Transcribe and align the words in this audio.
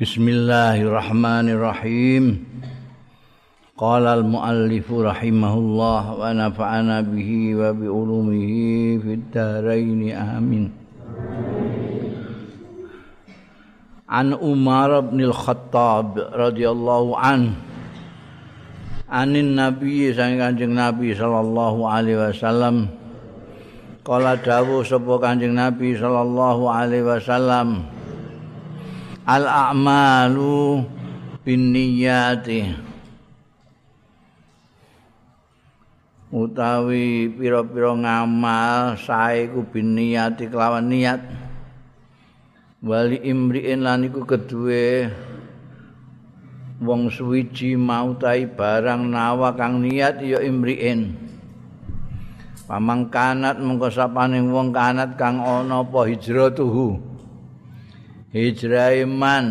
Bismillahirrahmanirrahim. 0.00 2.40
Qala 3.76 4.16
al-muallif 4.16 4.88
rahimahullah 4.88 6.16
wa 6.16 6.24
nafa'ana 6.32 7.04
bihi 7.04 7.52
wa 7.52 7.68
bi 7.76 7.84
ulumihi 7.84 8.96
fid 8.96 9.28
dharain 9.28 10.00
amin. 10.16 10.72
An 14.08 14.32
Umar 14.40 15.04
bin 15.04 15.20
Al-Khattab 15.20 16.16
radhiyallahu 16.32 17.20
an 17.20 17.60
Anin 19.04 19.52
Nabi 19.52 20.16
sang 20.16 20.40
Kanjeng 20.40 20.80
Nabi 20.80 21.12
sallallahu 21.12 21.84
alaihi 21.84 22.16
wasallam 22.16 22.88
Kala 24.00 24.40
dawuh 24.40 24.80
sapa 24.80 25.20
Kanjeng 25.20 25.52
Nabi 25.52 25.92
sallallahu 25.92 26.72
alaihi 26.72 27.04
wasallam 27.04 27.99
al 29.28 29.44
a'malu 29.44 30.80
bin 31.44 31.72
niyati 31.76 32.90
utawi 36.30 37.26
pira-pira 37.34 37.90
ngamal 37.98 38.94
sae 38.96 39.50
ku 39.50 39.66
bin 39.66 39.98
niyati 39.98 40.46
kelawan 40.46 40.86
niat. 40.86 41.20
Wali 42.80 43.20
imriin 43.20 43.84
lan 43.84 44.08
iku 44.08 44.24
kedue 44.24 45.10
wong 46.80 47.12
suwiji 47.12 47.76
mau 47.76 48.16
tai 48.16 48.48
barang 48.48 49.04
nawa 49.04 49.52
kang 49.52 49.84
niat 49.84 50.24
ya 50.24 50.40
imriin. 50.40 51.12
Pamangkanat 52.64 53.60
mengko 53.60 53.90
sapane 53.92 54.40
wong 54.40 54.72
kanat 54.72 55.18
kang 55.18 55.42
ana 55.42 55.82
apa 55.84 56.08
hijratuhu 56.08 57.09
hijrah 58.30 58.94
iman 59.02 59.46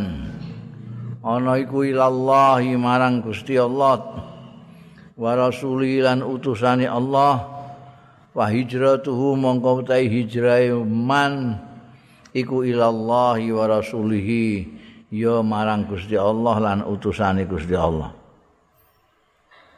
ana 1.19 1.59
iku 1.59 1.83
ilallahi 1.83 2.79
marang 2.79 3.19
Gusti 3.19 3.59
Allah 3.59 4.23
wa 5.19 5.31
rasuli 5.35 5.99
lan 5.99 6.23
utusane 6.23 6.87
Allah. 6.87 7.59
Wa 8.29 8.47
hijratuhu 8.47 9.35
mongko 9.35 9.83
utahe 9.83 10.07
hijrah 10.07 10.63
iman 10.79 11.59
iku 12.31 12.63
ilallahi 12.63 13.51
wa 13.51 13.67
rasulihi 13.67 14.69
ya 15.11 15.43
marang 15.43 15.83
Gusti 15.89 16.15
Allah 16.15 16.55
lan 16.63 16.79
utusane 16.87 17.43
Gusti 17.43 17.75
Allah. 17.75 18.15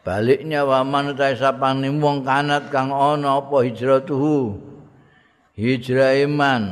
Baliknya 0.06 0.62
wa 0.62 0.86
man 0.86 1.18
utahe 1.18 1.34
sapane 1.34 1.90
wong 1.90 2.22
kanat 2.22 2.70
kang 2.70 2.94
ana 2.94 3.42
apa 3.42 3.66
hijratuhu? 3.66 4.70
Hijrah 5.58 6.22
iman 6.30 6.64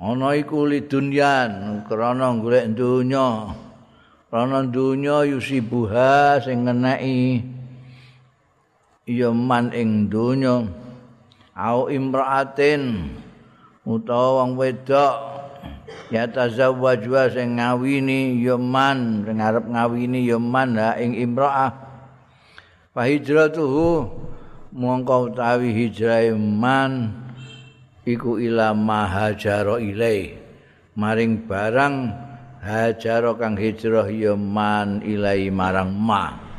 ana 0.00 0.32
iku 0.32 0.64
lidunyan 0.64 1.84
krana 1.84 2.32
golek 2.40 2.72
donya. 2.72 3.52
Krana 4.32 4.64
donya 4.64 5.28
yusibuha 5.28 6.40
sing 6.40 6.64
ngeneki 6.64 7.44
ya 9.04 9.28
man 9.28 9.68
ing 9.76 10.08
donya. 10.08 10.64
Au 11.52 11.92
imraatin 11.92 13.12
utawa 13.84 14.40
wong 14.40 14.56
wedok 14.56 15.14
ya 16.08 16.24
tazawwaju 16.24 17.28
sing 17.28 17.60
ngawini 17.60 18.40
ya 18.40 18.56
man 18.56 19.28
sing 19.28 19.36
arep 19.36 19.68
ngawini 19.68 20.24
ya 20.24 20.40
man 20.40 20.80
ha 20.80 20.96
ing 20.96 21.12
imraah. 21.12 21.76
Fa 22.96 23.04
hijratuhu 23.04 24.08
mongko 24.72 25.28
utawi 25.28 25.76
hijrah 25.76 26.32
man 26.32 27.12
iku 28.04 28.40
ila 28.40 28.72
mahajaro 28.76 29.80
ilai. 29.80 30.36
Maring 30.96 31.48
barang 31.48 31.96
hajaro 32.60 33.38
kang 33.40 33.56
hijrah 33.56 34.08
ya 34.10 34.36
man 34.36 35.00
ilai 35.00 35.48
marang 35.48 35.90
ma. 35.94 36.50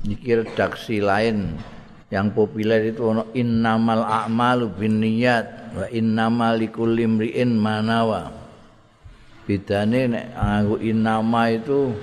Niki 0.00 0.32
redaksi 0.32 0.98
lain. 0.98 1.60
Yang 2.10 2.26
populer 2.34 2.90
itu 2.90 3.06
ono 3.06 3.30
innamal 3.38 4.02
a'malu 4.02 4.74
binniyat 4.74 5.46
wa 5.78 5.86
innamal 5.94 6.58
likulli 6.58 7.06
imri'in 7.06 7.54
manawa. 7.54 8.34
Bidane 9.46 10.00
nek 10.10 10.26
nganggo 10.34 10.76
innama 10.82 11.42
itu 11.54 11.94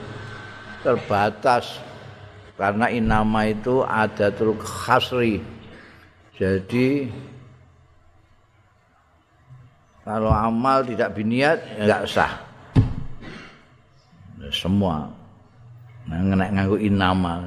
terbatas 0.83 1.79
karena 2.57 2.89
inama 2.89 3.45
itu 3.45 3.85
ada 3.85 4.33
adatul 4.33 4.57
khasri. 4.57 5.39
Jadi 6.33 7.05
kalau 10.01 10.33
amal 10.33 10.81
tidak 10.81 11.13
biniat 11.13 11.61
enggak 11.77 12.09
sah. 12.09 12.33
Semua. 14.49 15.05
Ngenek 16.09 16.49
nganggo 16.57 16.77
inama. 16.81 17.45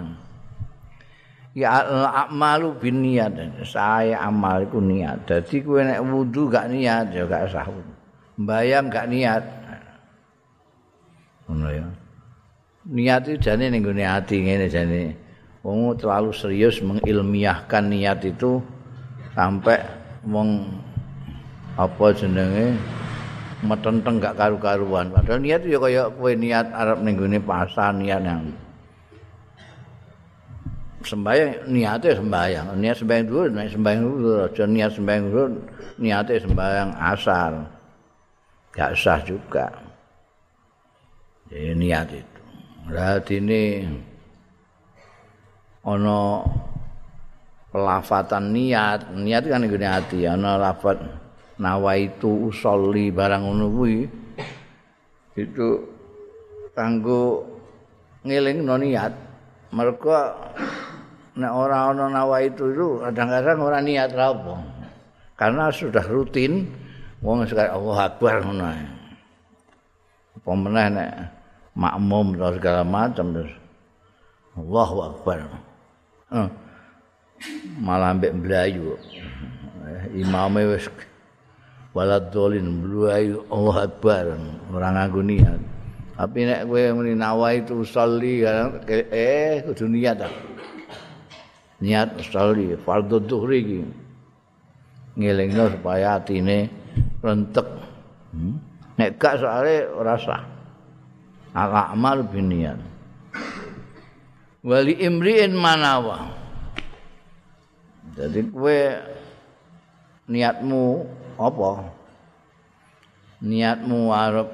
Ya 1.58 1.82
amalu 2.30 2.70
biniat. 2.78 3.34
Saya 3.66 4.22
amal 4.22 4.62
itu 4.62 4.78
niat. 4.78 5.26
Jadi 5.26 5.66
kowe 5.66 5.82
nek 5.82 5.98
wudu 6.06 6.46
gak 6.46 6.70
niat 6.70 7.10
ya 7.10 7.26
gak 7.26 7.50
sah. 7.50 7.66
Bayang 8.38 8.86
gak 8.86 9.10
niat. 9.10 9.42
Ya 11.50 11.99
niat 12.90 13.22
itu 13.30 13.38
jane 13.38 13.70
ning 13.70 13.86
gone 13.86 14.02
ati 14.02 14.42
ngene 14.42 14.66
jane. 14.66 15.14
Wong 15.62 15.94
terlalu 15.94 16.34
serius 16.34 16.82
mengilmiahkan 16.82 17.86
niat 17.86 18.24
itu 18.26 18.58
sampai 19.36 19.78
wong 20.26 20.66
apa 21.78 22.04
jenenge 22.16 22.74
metenteng 23.62 24.18
gak 24.18 24.34
karu-karuan. 24.34 25.14
Padahal 25.14 25.38
niat 25.38 25.62
ya 25.68 25.78
kaya 25.78 26.10
kowe 26.10 26.32
niat 26.34 26.66
arep 26.74 26.98
ning 27.06 27.14
gone 27.14 27.38
pasar 27.38 27.94
niat 27.94 28.22
yang 28.26 28.42
sembahyang 31.06 31.70
niate 31.70 32.10
sembahyang. 32.18 32.66
Niat 32.74 32.96
sembahyang 32.98 33.26
dulu 33.30 33.42
niat 33.54 33.70
sembahyang 33.70 34.02
dulu 34.02 34.30
aja 34.50 34.64
niat 34.66 34.90
sembahyang 34.98 35.24
dulu 35.30 35.44
niate 36.02 36.34
sembahyang 36.42 36.90
asar. 36.98 37.52
Gak 38.74 38.92
sah 38.98 39.20
juga. 39.22 39.66
Jadi 41.50 41.74
niat 41.74 42.08
itu 42.14 42.39
Berarti 42.90 43.38
ana 45.86 46.42
pelafatan 47.70 48.50
niat, 48.50 49.14
niat 49.14 49.46
kan 49.46 49.62
ngene 49.62 49.86
ati, 49.86 50.26
ana 50.26 50.58
lafat 50.58 50.98
nawaitu 51.62 52.50
usolli 52.50 53.14
barang 53.14 53.46
kuwi. 53.46 54.10
Itu 55.38 55.86
kanggo 56.74 57.46
ngelingno 58.26 58.74
niat. 58.74 59.14
Mergo 59.70 60.10
nek 61.38 61.52
ora 61.54 61.94
ana 61.94 62.10
nawaitu 62.10 62.74
itu 62.74 62.88
kadang-kadang 63.06 63.58
ora 63.62 63.78
niat 63.78 64.10
ra 64.18 64.34
apa. 64.34 64.56
Karena 65.38 65.70
sudah 65.70 66.02
rutin 66.10 66.66
wong 67.22 67.46
sekali 67.46 67.70
Allah 67.70 67.98
Akbar 68.10 68.42
ngono. 68.42 68.66
Apa 70.42 70.50
meneh 70.58 70.86
nek 70.90 71.39
makmum 71.74 72.34
dan 72.36 72.56
segala 72.58 72.80
macam 72.82 73.34
terus. 73.34 73.54
Allahu 74.58 74.96
Akbar. 75.14 75.38
Uh, 76.30 76.48
malah 77.82 78.14
ambek 78.14 78.30
belayu 78.38 78.94
imamnya 80.14 80.78
wis 80.78 80.86
walad 81.96 82.30
dolin 82.30 82.82
belayu 82.82 83.42
Allah 83.50 83.76
Akbar. 83.90 84.24
Orang 84.70 84.94
nganggo 84.94 85.22
niat 85.22 85.60
tapi 86.20 86.44
nek 86.44 86.68
kowe 86.68 87.00
muni 87.00 87.16
nawa 87.16 87.56
itu 87.56 87.80
sholli 87.80 88.44
eh 88.44 89.64
kudu 89.64 89.88
niat 89.88 90.20
ta 90.20 90.28
niat 91.80 92.20
sholli 92.20 92.76
fardhu 92.76 93.24
dhuhri 93.24 93.58
iki. 93.64 93.80
Ngelingno 95.16 95.72
supaya 95.74 96.20
atine 96.20 96.68
rentek. 97.24 97.66
Hmm? 98.30 98.70
nek 99.00 99.16
gak 99.16 99.40
soalé 99.40 99.88
ora 99.88 100.20
sah 100.20 100.44
al 101.54 101.70
a'mal 101.74 102.22
binniat 102.26 102.90
wali 104.60 104.96
imri'in 105.00 105.56
manawa. 105.56 106.36
Jadi 108.16 108.40
kue 108.52 108.80
niatmu 110.28 110.84
apa? 111.40 111.70
Niatmu 113.40 114.12
arep 114.12 114.50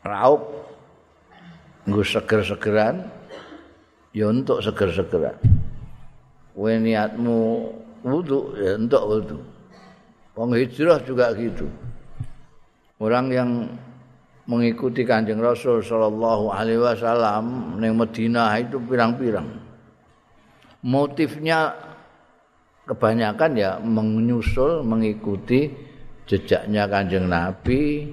raup 0.00 0.42
nggo 1.84 2.00
seger-segeran 2.04 3.04
ya 4.16 4.32
untuk 4.32 4.64
seger-segeran. 4.64 5.36
Kue 6.56 6.80
niatmu 6.80 7.68
wudu 8.00 8.56
ya 8.56 8.80
untuk 8.80 9.04
wong 10.32 10.54
hijrah 10.56 11.02
juga 11.04 11.34
gitu. 11.36 11.68
Orang 12.98 13.30
yang 13.30 13.50
mengikuti 14.48 15.04
Kanjeng 15.04 15.44
Rasul 15.44 15.84
sallallahu 15.84 16.48
alaihi 16.48 16.80
wasallam 16.80 17.76
ning 17.76 17.94
Madinah 18.00 18.56
itu 18.56 18.80
pirang-pirang. 18.80 19.44
Motifnya 20.88 21.76
kebanyakan 22.88 23.52
ya 23.52 23.76
menyusul 23.76 24.80
mengikuti 24.80 25.68
jejaknya 26.24 26.88
Kanjeng 26.88 27.28
Nabi 27.28 28.08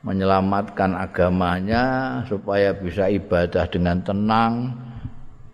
menyelamatkan 0.00 0.96
agamanya 0.96 1.84
supaya 2.24 2.72
bisa 2.72 3.12
ibadah 3.12 3.68
dengan 3.68 4.00
tenang. 4.00 4.72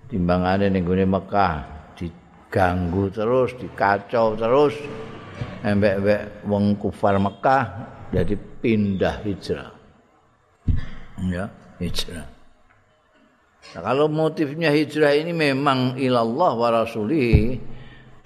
Timbangane 0.07 0.71
ning 0.71 0.87
gone 0.87 1.09
Mekah 1.09 1.55
diganggu 1.99 3.11
terus 3.11 3.59
dikacau 3.59 4.39
terus. 4.39 4.79
Embek-embek 5.67 6.47
wong 6.47 6.79
kufar 6.79 7.19
Mekah 7.19 7.91
jadi 8.13 8.35
pindah 8.37 9.25
hijrah 9.25 9.82
ya 11.31 11.51
hijrah. 11.79 12.27
Nah, 13.73 13.81
kalau 13.81 14.11
motifnya 14.11 14.75
hijrah 14.75 15.15
ini 15.15 15.31
memang 15.31 15.95
ilallah 15.97 16.53
wa 16.59 16.69
rasulih 16.83 17.57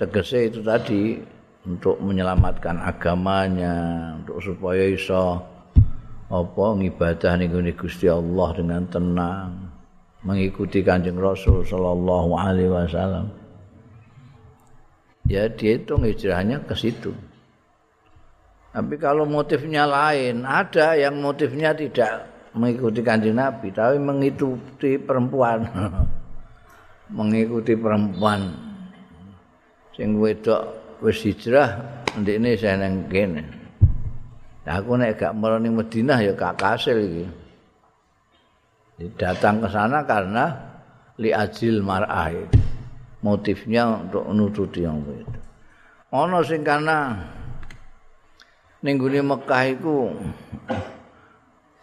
tegese 0.01 0.49
itu 0.49 0.61
tadi 0.65 1.21
untuk 1.67 2.01
menyelamatkan 2.01 2.81
agamanya 2.81 3.75
untuk 4.23 4.41
supaya 4.41 4.87
iso 4.87 5.43
apa 6.27 6.67
ngibadah 6.79 7.39
ning 7.39 7.53
Gusti 7.79 8.11
Allah 8.11 8.49
dengan 8.55 8.83
tenang 8.91 9.51
mengikuti 10.27 10.83
Kanjeng 10.83 11.19
Rasul 11.23 11.63
sallallahu 11.63 12.35
alaihi 12.35 12.71
wasallam. 12.71 13.31
Ya 15.27 15.47
dia 15.51 15.79
itu 15.79 15.95
hijrahnya 15.99 16.63
ke 16.67 16.75
situ 16.75 17.15
tapi 18.77 19.01
kalau 19.01 19.25
motifnya 19.25 19.89
lain 19.89 20.45
ada 20.45 20.93
yang 21.01 21.17
motifnya 21.17 21.73
tidak 21.73 22.29
mengikuti 22.53 23.01
Kanjeng 23.01 23.41
Nabi 23.41 23.73
tapi 23.73 23.97
mengikuti 23.97 25.01
perempuan 25.01 25.65
mengikuti 27.17 27.73
perempuan 27.73 28.53
sing 29.97 30.21
wedok 30.21 30.61
wis 31.01 31.25
hijrah 31.25 32.05
ndekne 32.17 32.57
saya 32.57 32.89
kene. 33.09 33.45
Nah, 34.67 34.83
aku 34.83 34.99
nek 34.99 35.21
gak 35.21 35.37
meroni 35.37 35.71
Madinah 35.71 36.19
ya 36.25 36.33
gak 36.35 36.59
kasil 36.59 36.97
iki. 36.99 37.25
Datang 39.15 39.63
ke 39.63 39.69
sana 39.69 40.03
karena 40.09 40.45
li 41.21 41.31
ajil 41.31 41.85
mar'ah 41.85 42.33
Motifnya 43.21 44.07
untuk 44.07 44.25
nututi 44.33 44.87
yang 44.87 45.03
itu. 45.03 45.41
Ono 46.15 46.41
sing 46.47 46.63
karena 46.63 47.19
ning 48.85 48.97
Mekah 49.01 49.63
iku 49.73 50.13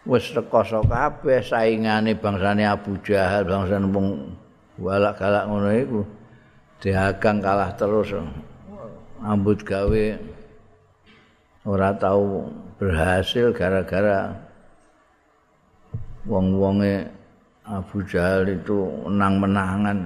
wis 0.04 0.28
rekoso 0.36 0.84
kabeh 0.84 1.40
saingane 1.40 2.12
bangsane 2.14 2.68
Abu 2.68 3.00
Jahal, 3.00 3.48
bangsane 3.48 3.88
wong 3.88 4.36
walak-galak 4.76 5.48
ngono 5.48 5.70
iku. 5.72 6.02
dihagang 6.84 7.40
kalah 7.40 7.72
terus 7.80 8.12
ambut 9.24 9.64
gawe 9.64 10.04
ora 11.64 11.96
tahu 11.96 12.44
berhasil 12.76 13.56
gara-gara 13.56 14.36
wong-wonge 16.28 17.08
Abu 17.64 18.04
Jahal 18.04 18.52
itu 18.52 18.84
menang-menangan 19.08 19.96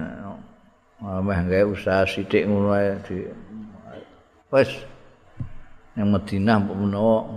ameh 1.03 1.39
gawe 1.51 1.63
usaha 1.67 2.07
sithik 2.07 2.47
ngono 2.47 2.79
ae 2.79 2.95
di 3.03 3.27
wis 4.55 4.71
ning 5.99 6.15
Madinah 6.15 6.63
menawa 6.63 7.27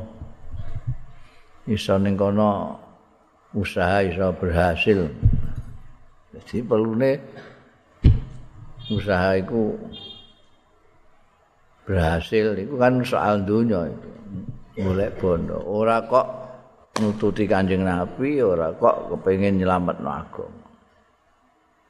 iso 1.66 1.98
ning 1.98 2.14
kono 2.14 2.78
usaha 3.58 4.06
iso 4.06 4.30
berhasil. 4.38 5.10
Jadi 6.30 6.62
perlune 6.62 7.18
usaha 8.86 9.34
itu 9.34 9.74
berhasil. 11.82 12.54
Itu 12.54 12.78
kan 12.78 13.02
soal 13.02 13.42
dunia 13.42 13.90
itu. 13.90 14.10
Mulai 14.78 15.10
bondo. 15.18 15.58
Ora 15.66 15.98
kok 16.06 16.26
nututi 17.02 17.50
kanjeng 17.50 17.82
nabi 17.82 18.38
ora 18.38 18.70
kok 18.78 19.10
kepengen 19.10 19.58
nyelamat 19.58 19.96
no 19.98 20.10
agama. 20.14 20.66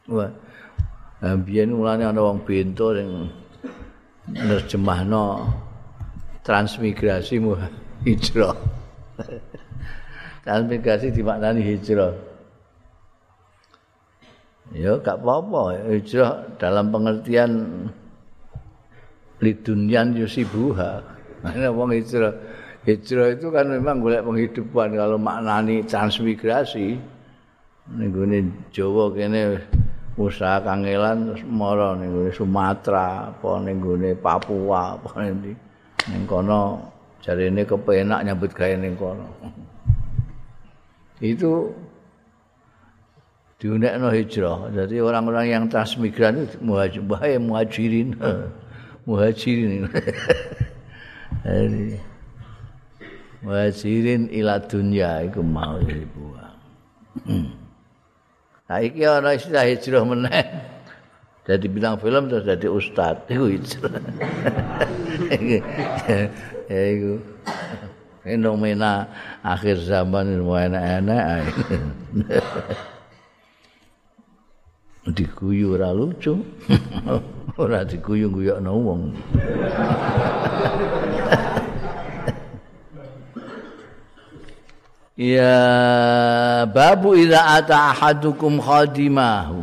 Wah 0.08 0.32
biar 1.20 1.68
mulanya 1.68 2.16
ada 2.16 2.24
orang 2.24 2.42
bento 2.42 2.96
yang 2.96 3.28
nerjemah 4.26 5.00
no 5.06 5.46
transmigrasi 6.42 7.38
mu 7.38 7.54
hijrah. 8.02 8.54
Transmigrasi 10.42 11.14
dimaknani 11.14 11.62
hijrah. 11.62 12.14
Ya 14.74 14.98
gak 14.98 15.22
apa-apa. 15.22 15.86
Hijrah 15.86 16.58
dalam 16.58 16.90
pengertian 16.90 17.50
lidunyan 19.42 20.14
yusibuha 20.18 21.02
mana 21.42 21.68
wong 21.70 21.94
hijrah. 21.94 22.34
Hijrah 22.82 23.38
itu 23.38 23.46
kan 23.54 23.70
memang 23.70 24.02
golek 24.02 24.26
penghidupan. 24.26 24.98
Kalau 24.98 25.18
maknani 25.18 25.86
transmigrasi 25.86 26.98
ning 27.98 28.50
Jawa 28.74 29.10
kene 29.14 29.62
usaha 30.18 30.58
kangelan 30.62 31.30
terus 31.30 31.42
mara. 31.46 31.94
Ning 31.94 32.34
Sumatera 32.34 33.30
apa 33.30 33.62
ning 33.62 33.78
Papua 34.18 34.98
apa 34.98 35.10
ning 35.22 35.54
ning 36.10 36.26
kono 36.26 36.82
jarene 37.22 37.62
kepenak 37.62 38.26
nyambut 38.26 38.50
gawe 38.50 38.74
ning 38.74 38.98
kono 38.98 39.28
itu 41.22 41.70
diundekno 43.62 44.10
hijrah. 44.10 44.74
Jadi 44.74 44.98
orang-orang 44.98 45.46
yang 45.46 45.64
transmigran 45.70 46.50
itu 46.50 46.58
muhajir, 46.58 47.02
bahaya 47.06 47.38
muhajirin. 47.38 48.18
muhajirin. 49.06 49.86
Jadi 51.46 51.86
muhajirin 53.46 54.22
ila 54.34 54.58
dunya 54.66 55.22
iku 55.30 55.46
mau 55.46 55.78
dibuang. 55.78 56.58
Nah, 58.66 58.78
iki 58.82 59.06
ana 59.06 59.38
istilah 59.38 59.62
hijrah 59.62 60.02
meneh. 60.02 60.42
Jadi 61.42 61.66
bilang 61.66 61.98
film 61.98 62.30
terus 62.30 62.46
jadi 62.46 62.70
ustad 62.70 63.26
itu 63.26 63.58
hijrah. 63.58 63.98
ya 66.70 66.80
itu 66.92 67.20
fenomena 68.22 69.10
akhir 69.42 69.82
zaman 69.82 70.38
itu 70.38 70.46
enak-enak. 70.46 71.42
diguyu 75.10 75.72
ora 75.76 75.90
lucu. 75.90 76.38
Ora 77.58 77.82
diguyu-guyokno 77.84 78.72
wong. 78.72 79.02
Ya 85.12 86.64
babu 86.72 87.12
idza 87.12 87.60
ata 87.60 87.92
ahadukum 87.92 88.56
khadimahu 88.56 89.60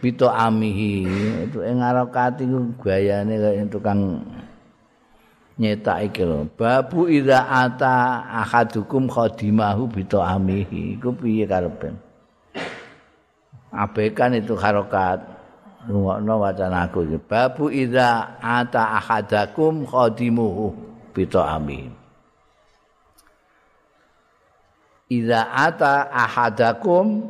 bito 0.00 0.26
amihi. 0.26 1.06
Itu 1.46 1.60
ku 1.60 2.60
gayane 2.82 3.36
kaya 3.36 3.64
tukang 3.68 4.24
nyetak 5.60 6.10
iki 6.10 6.24
lho. 6.24 6.48
Babu 6.56 7.06
idza 7.06 7.44
ata 7.46 8.24
ahadukum 8.42 9.06
khadimahu 9.06 9.86
bito 9.92 10.24
amihi. 10.24 10.96
Iku 10.98 11.12
piye 11.12 11.44
karepe? 11.44 11.94
Abekan 13.70 14.34
itu 14.34 14.56
harokat. 14.56 15.22
Rungokno 15.86 16.40
wacana 16.40 16.88
aku 16.88 17.04
iki. 17.04 17.18
Babu 17.20 17.68
idza 17.68 18.40
ata 18.40 18.98
ahadakum 18.98 19.84
khadimuhu 19.84 20.72
bito 21.12 21.44
amin 21.44 22.00
idza 25.10 25.50
ata 25.50 26.06
ahadakum 26.06 27.26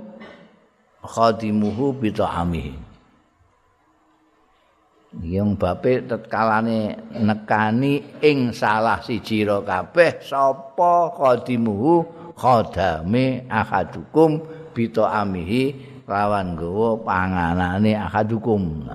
khadimuhu 1.04 1.96
bito 1.96 2.24
amin 2.24 2.76
yang 5.26 5.58
bape 5.58 6.06
tetkalane 6.06 6.94
nekani 7.10 8.22
ing 8.22 8.54
salah 8.54 9.02
siji 9.02 9.42
ro 9.42 9.66
kabeh 9.66 10.22
sapa 10.22 11.10
khadimuhu 11.18 12.06
khadame 12.38 13.44
ahadukum 13.50 14.38
bito 14.70 15.02
amihi 15.02 15.90
lawan 16.10 16.58
nggawa 16.58 16.98
panganane 17.06 17.94
akadukum. 17.94 18.86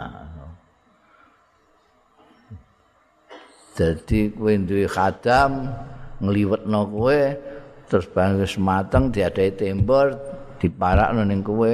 Jadi 3.76 4.32
kowe 4.32 4.56
duwe 4.56 4.88
khadam 4.88 5.68
ngliwetno 6.24 6.82
kowe 6.92 7.20
terus 7.92 8.08
bareng 8.08 8.40
wis 8.40 8.56
mateng 8.56 9.12
diadahi 9.12 9.52
tembor 9.52 10.16
diparakno 10.66 11.22
ning 11.22 11.46
kowe 11.46 11.70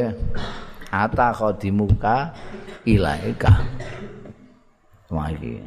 ata 0.91 1.31
khadimuka 1.31 2.36
ilaika. 2.83 3.63
Mari. 5.12 5.60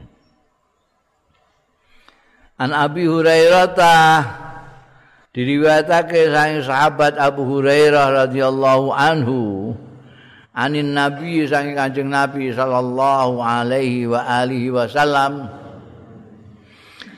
An 2.57 2.71
Abi 2.73 3.05
Hurairah 3.05 3.77
diriwayatake 5.35 6.31
sang 6.31 6.63
sahabat 6.63 7.19
Abu 7.19 7.43
Hurairah 7.45 8.25
radhiyallahu 8.25 8.95
anhu 8.95 9.41
anin 10.55 10.95
nabi 10.95 11.43
saking 11.45 11.75
kanjeng 11.75 12.09
nabi 12.09 12.55
sallallahu 12.55 13.43
alaihi 13.43 14.07
wa 14.07 14.23
alihi 14.23 14.71
wasallam 14.71 15.51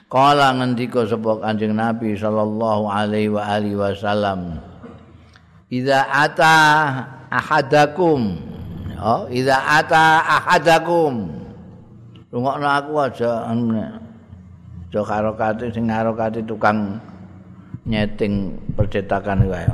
kala 0.08 0.56
ngendika 0.56 1.04
sapa 1.04 1.44
kanjeng 1.44 1.76
nabi 1.76 2.16
sallallahu 2.16 2.88
alaihi 2.88 3.28
wa 3.28 3.44
alihi 3.44 3.76
wasallam 3.76 4.56
idza 5.70 6.06
ata 6.06 6.54
ahadakum. 7.30 8.38
Oh 9.00 9.26
idza 9.30 9.56
ata 9.60 10.22
ahadakum. 10.24 11.30
Rungokno 12.30 12.66
aku 12.68 12.92
aja 13.00 13.48
aja 13.48 15.00
karo 15.06 15.32
kate 15.38 15.72
sing 15.72 15.86
karo 15.88 16.12
kate 16.12 16.42
tukang 16.42 16.98
nyeting 17.86 18.58
percetakan 18.74 19.46
wae. 19.46 19.70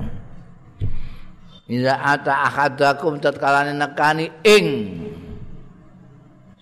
Iza 1.73 1.97
ata 1.97 2.53
ahadakum 2.53 3.17
tatkalane 3.17 3.73
nekani 3.73 4.29
ing. 4.45 4.67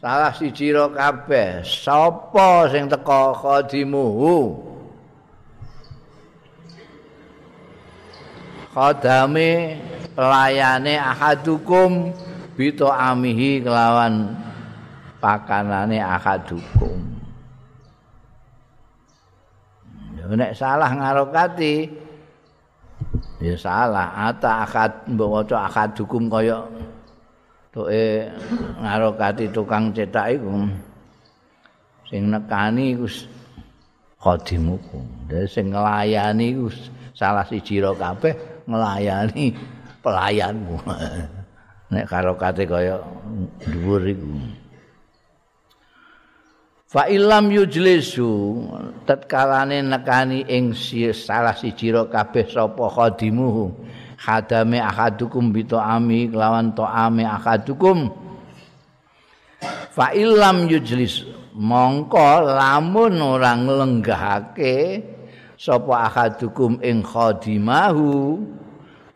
Salah 0.00 0.32
siji 0.32 0.72
ro 0.72 0.94
kabeh 0.94 1.60
sapa 1.66 2.70
sing 2.72 2.88
teka 2.88 3.34
khadimuhu 3.36 4.69
khadame 8.70 9.78
pelayane 10.14 10.94
ahadukum 10.94 12.14
bito 12.54 12.86
amihi 12.86 13.62
kelawan 13.62 14.34
pakanane 15.18 15.98
ahadukum. 15.98 16.98
Nek 20.30 20.54
salah 20.54 20.94
ngarokati 20.94 21.90
ya 23.42 23.58
salah. 23.58 24.30
Ata 24.30 24.62
akad 24.62 25.10
mbok 25.10 25.42
waca 25.42 25.90
hukum 25.98 26.30
kaya 26.30 26.62
toke 27.74 28.30
ngarokati 28.78 29.50
tukang 29.50 29.90
cetak 29.90 30.38
iku. 30.38 30.70
Sing 32.06 32.30
nekani 32.30 32.94
iku 32.94 33.10
khadimuku 34.22 34.98
sing 35.50 35.74
nglayani 35.74 36.54
iku 36.54 36.70
salah 37.16 37.42
siji 37.42 37.82
ro 37.82 37.96
kabeh 37.98 38.59
nglayani 38.68 39.56
pelayanmu. 40.00 40.76
Nek 41.90 42.04
karokate 42.06 42.64
kaya 42.70 43.02
dhuwur 43.66 44.02
iku. 44.06 44.34
Fa 46.90 47.06
ilam 47.06 47.54
yujlisu 47.54 48.30
tatkalane 49.06 49.78
nekani 49.86 50.42
ing 50.50 50.74
salah 51.14 51.54
siji 51.54 51.94
ro 51.94 52.10
kabeh 52.10 52.50
sapa 52.50 52.90
khadimuhu. 52.90 53.70
Khadame 54.20 54.82
ahadukum 54.82 55.54
bi 55.54 55.64
ami 55.70 56.28
kelawan 56.28 56.74
ame 56.76 57.24
ahadukum. 57.24 58.10
Fa 59.94 60.12
ilam 60.12 60.66
yujlis 60.66 61.24
mongko 61.54 62.42
lamun 62.46 63.18
ora 63.18 63.54
nglenggahake 63.54 64.76
sapa 65.60 66.08
ahadukum 66.08 66.80
ing 66.80 67.04
khadimahu 67.04 68.40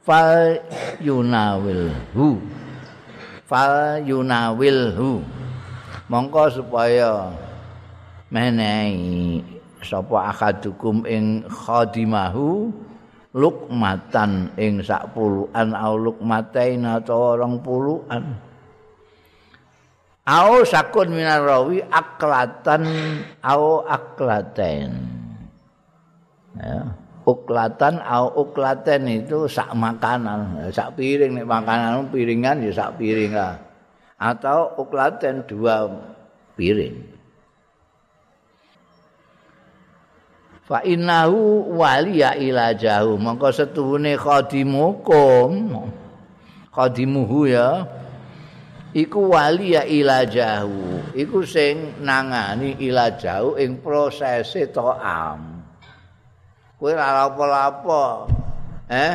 fa 0.04 0.52
yunawilhu 1.00 2.36
fa 3.48 3.96
yunawilhu 4.04 5.24
mongko 6.04 6.44
supaya 6.52 7.32
menehi 8.28 9.40
sapa 9.80 10.36
akadukum 10.36 11.08
ing 11.08 11.48
khadimahu 11.48 12.68
lukmatan 13.32 14.52
ing 14.60 14.84
sak 14.84 15.16
puluhan 15.16 15.72
au 15.72 15.96
lukmatain 15.96 16.84
atau 16.84 17.40
orang 17.40 17.56
puluhan 17.64 18.36
au 20.28 20.60
sakun 20.60 21.08
minar 21.08 21.40
rawi 21.40 21.80
aklatan 21.88 22.84
au 23.40 23.80
aklaten 23.88 25.13
ya. 26.58 26.82
Uklatan 27.24 28.04
au 28.04 28.28
uklaten 28.44 29.08
itu 29.08 29.48
sak 29.48 29.72
makanan. 29.72 30.68
Sak 30.68 30.92
piring 30.92 31.40
nek 31.40 31.48
makanan 31.48 32.12
piringan 32.12 32.60
ya 32.60 32.72
sak 32.76 33.00
piring 33.00 33.32
lah. 33.32 33.56
Atau 34.20 34.76
uklaten 34.76 35.48
dua 35.48 35.88
piring. 36.52 37.00
Fa 40.68 40.84
innahu 40.84 41.72
waliya 41.80 42.36
ila 42.36 42.76
jahu. 42.76 43.16
Mongko 43.16 43.48
setuhune 43.56 44.20
khadimukum 44.20 45.80
khadimuhu 46.76 47.48
ya. 47.48 47.88
Iku 48.92 49.32
waliya 49.32 49.88
ila 49.88 50.28
jahu. 50.28 51.08
Iku 51.16 51.40
sing 51.48 52.04
nangani 52.04 52.76
ila 52.84 53.16
jahu 53.16 53.56
ing 53.56 53.80
prosese 53.80 54.68
to'am 54.68 55.53
kowe 56.78 56.90
ora 56.92 57.26
apa-apa 57.28 58.02
eh? 58.90 59.14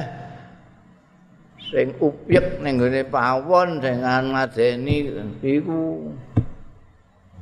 Sing 1.70 1.94
upyek 2.02 2.66
ning 2.66 2.82
gone 2.82 3.02
pawon 3.06 3.78
dengan 3.78 4.34
ngadeni 4.34 5.06
iku 5.46 6.10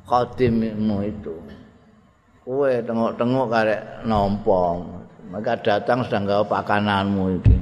khadimmu 0.03 0.97
itu. 1.07 1.35
Kowe 2.43 2.71
tengok-tengok 2.83 3.47
karek 3.47 3.81
nampa 4.03 4.83
maka 5.27 5.59
datang 5.59 6.03
sedang 6.07 6.23
gawe 6.27 6.43
pakananmu 6.43 7.23
iki. 7.39 7.57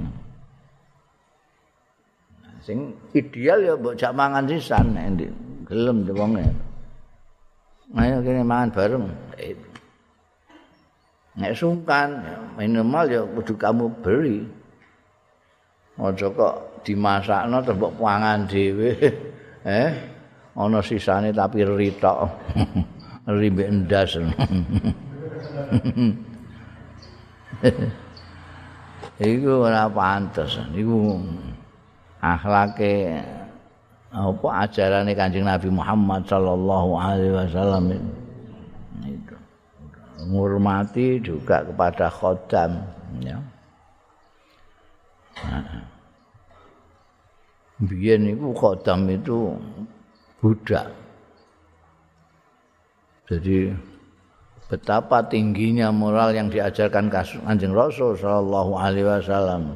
Sing 2.65 2.97
ideal 3.13 3.61
ya 3.61 3.73
mbok 3.77 3.93
jak 3.93 4.13
mangan 4.17 4.49
sisan 4.49 4.97
nek 4.97 5.29
gelem 5.65 6.05
wonge 6.13 6.45
ayo 7.97 8.21
kene 8.21 8.41
mangan 8.41 8.69
bareng 8.73 9.05
nek 11.35 11.51
sungkan 11.55 12.23
minimal 12.55 13.05
ya 13.07 13.21
kudu 13.23 13.53
kamu 13.59 13.85
beli 13.99 14.47
aja 15.95 16.27
kok 16.27 16.83
dimasakno 16.83 17.63
terus 17.63 17.77
mbok 17.79 17.93
pangan 17.99 18.47
dhewe 18.47 18.91
eh 19.67 19.91
ana 20.55 20.79
sisane 20.79 21.35
tapi 21.35 21.63
ritok 21.63 22.19
rimbe 23.25 23.65
endas. 23.65 24.17
Iku 29.15 29.51
ora 29.65 29.89
pantes. 29.89 30.59
Iku 30.75 31.17
akhlake 32.21 33.23
apa 34.15 34.47
ajarane 34.63 35.11
Kanjeng 35.15 35.43
Nabi 35.47 35.69
Muhammad 35.71 36.23
sallallahu 36.29 36.91
alaihi 36.95 37.33
wasallam 37.33 37.95
itu. 39.03 39.35
Menghormati 40.15 41.19
juga 41.19 41.67
kepada 41.67 42.07
khodam 42.07 42.87
ya. 43.19 43.37
Biyen 47.83 48.31
iku 48.31 48.55
khodam 48.55 49.11
itu 49.11 49.51
budak. 50.39 50.87
Jadi 53.27 53.73
betapa 54.71 55.25
tingginya 55.25 55.91
moral 55.91 56.31
yang 56.31 56.47
diajarkan 56.47 57.11
Kanjeng 57.11 57.75
Rasul 57.75 58.15
sallallahu 58.15 58.79
alaihi 58.79 59.09
wasallam. 59.09 59.75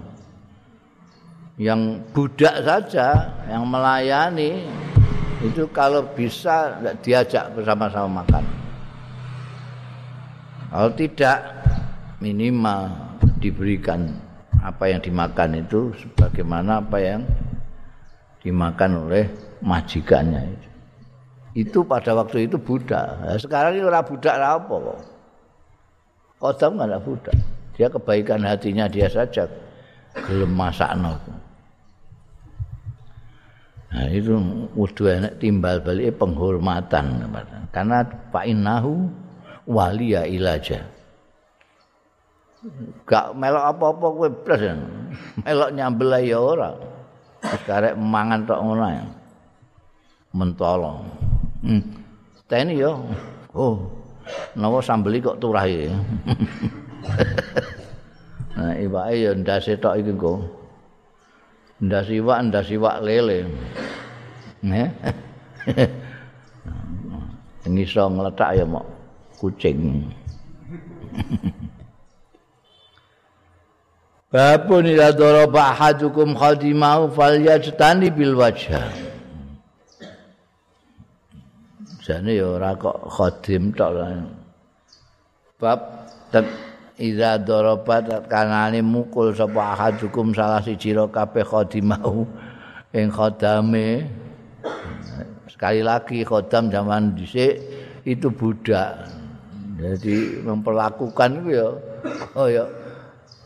Yang 1.60 2.08
budak 2.16 2.56
saja 2.64 3.36
yang 3.52 3.68
melayani 3.68 4.64
itu 5.44 5.68
kalau 5.76 6.08
bisa 6.16 6.80
diajak 7.04 7.52
bersama-sama 7.52 8.24
makan. 8.24 8.59
Kalau 10.70 10.90
tidak 10.94 11.38
minimal 12.22 12.94
diberikan 13.42 14.06
apa 14.62 14.86
yang 14.92 15.02
dimakan 15.02 15.66
itu 15.66 15.90
sebagaimana 15.98 16.84
apa 16.84 16.98
yang 17.02 17.22
dimakan 18.46 19.10
oleh 19.10 19.26
majikannya 19.66 20.46
itu. 20.46 20.68
itu 21.66 21.80
pada 21.82 22.14
waktu 22.14 22.46
itu 22.46 22.56
budak. 22.62 23.20
Nah, 23.20 23.36
sekarang 23.36 23.76
ini 23.76 23.84
orang 23.84 24.06
budak 24.06 24.38
apa 24.38 24.70
kok? 24.70 25.00
Kodam 26.40 26.78
nggak 26.78 26.88
ada 26.88 27.00
budak. 27.02 27.36
Dia 27.76 27.88
kebaikan 27.90 28.46
hatinya 28.46 28.86
dia 28.86 29.10
saja 29.10 29.50
gelem 30.14 30.54
masak 30.54 30.94
Nah 33.90 34.06
itu 34.14 34.38
udah 34.78 35.18
enak 35.18 35.34
timbal 35.42 35.82
balik 35.82 36.22
penghormatan 36.22 37.26
karena 37.74 38.06
Pak 38.06 38.46
Inahu 38.46 39.10
waliya 39.70 40.26
ilaja. 40.26 40.82
Gak 43.06 43.38
melok 43.38 43.66
apa-apa 43.72 44.06
kowe 44.10 44.30
blas 44.44 44.62
melok 45.46 45.70
nyambel 45.78 46.12
ya 46.26 46.42
ora. 46.42 46.72
Sekarang 47.40 48.02
mangan 48.02 48.44
tok 48.44 48.60
ngono 48.60 48.86
ya. 48.90 49.06
Mentolong. 50.36 51.06
Hmm. 51.64 51.84
Teni 52.50 52.82
yo. 52.82 53.00
Oh. 53.54 53.78
Nawa 54.58 54.84
sambeli 54.84 55.24
kok 55.24 55.40
turah 55.40 55.66
iki. 55.66 55.90
nah, 58.60 58.76
iwake 58.76 59.24
yo 59.24 59.32
ndase 59.38 59.80
tok 59.80 60.02
iki 60.02 60.14
kok. 60.18 60.60
ndas 61.80 62.12
iwak 62.12 62.52
ndas 62.52 62.68
iwak 62.76 63.00
lele 63.00 63.48
eh 64.68 64.92
ini 67.64 67.88
so 67.88 68.12
ya 68.52 68.68
mau 68.68 68.84
kucing 69.40 70.04
Babun 74.30 74.86
ila 74.86 75.10
daraba 75.10 75.74
ahadukum 75.74 76.38
khadimau 76.38 77.10
falyajtani 77.10 78.14
bil 78.14 78.38
wajha. 78.38 78.94
Jane 82.06 82.38
ya 82.38 82.46
ora 82.46 82.78
kok 82.78 83.10
khadim 83.10 83.74
tok 83.74 83.90
Bab 85.58 85.80
tet 86.30 86.46
ila 87.02 87.42
daraba 87.42 88.22
kanane 88.30 88.86
mukul 88.86 89.34
sapa 89.34 89.74
ahadukum 89.74 90.30
salah 90.38 90.62
siji 90.62 90.94
ro 90.94 91.10
kabeh 91.10 91.42
khadimau 91.42 92.30
ing 92.94 93.10
khadame. 93.10 94.06
Sekali 95.50 95.82
lagi 95.82 96.22
khodam 96.22 96.70
zaman 96.70 97.18
dhisik 97.18 97.58
itu 98.06 98.30
budak. 98.30 99.19
Jadi 99.80 100.44
memperlakukan 100.44 101.30
itu 101.40 101.50
ya 101.56 101.68
oh 102.36 102.52
ya 102.52 102.68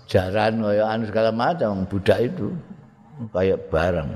jaran 0.09 0.65
kaya 0.65 0.83
anu 0.89 1.05
segala 1.05 1.29
macam 1.29 1.85
budak 1.85 2.25
itu 2.25 2.49
kayak 3.29 3.69
barang. 3.69 4.09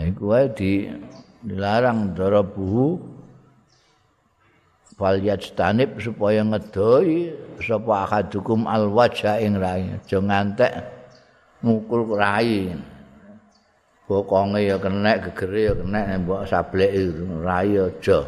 Iku 0.00 0.32
wae 0.32 0.52
di 0.52 0.92
dilarang 1.40 2.12
darabuhu 2.12 3.00
fal 5.00 5.16
yajtanib 5.24 5.96
supaya 6.04 6.44
ngedoi 6.44 7.32
sapa 7.64 8.04
akadukum 8.04 8.68
al 8.68 8.92
wajha 8.92 9.40
ing 9.40 9.56
rai. 9.56 9.88
Aja 9.88 10.20
ngantek 10.20 10.72
mukul 11.64 12.12
rai. 12.12 12.76
Bokonge 14.04 14.68
ya 14.68 14.76
kena 14.76 15.16
gegere 15.16 15.60
ya 15.70 15.74
kena 15.76 16.18
mbok 16.20 16.44
sablek 16.44 16.92
rai 17.40 17.72
aja 17.78 18.20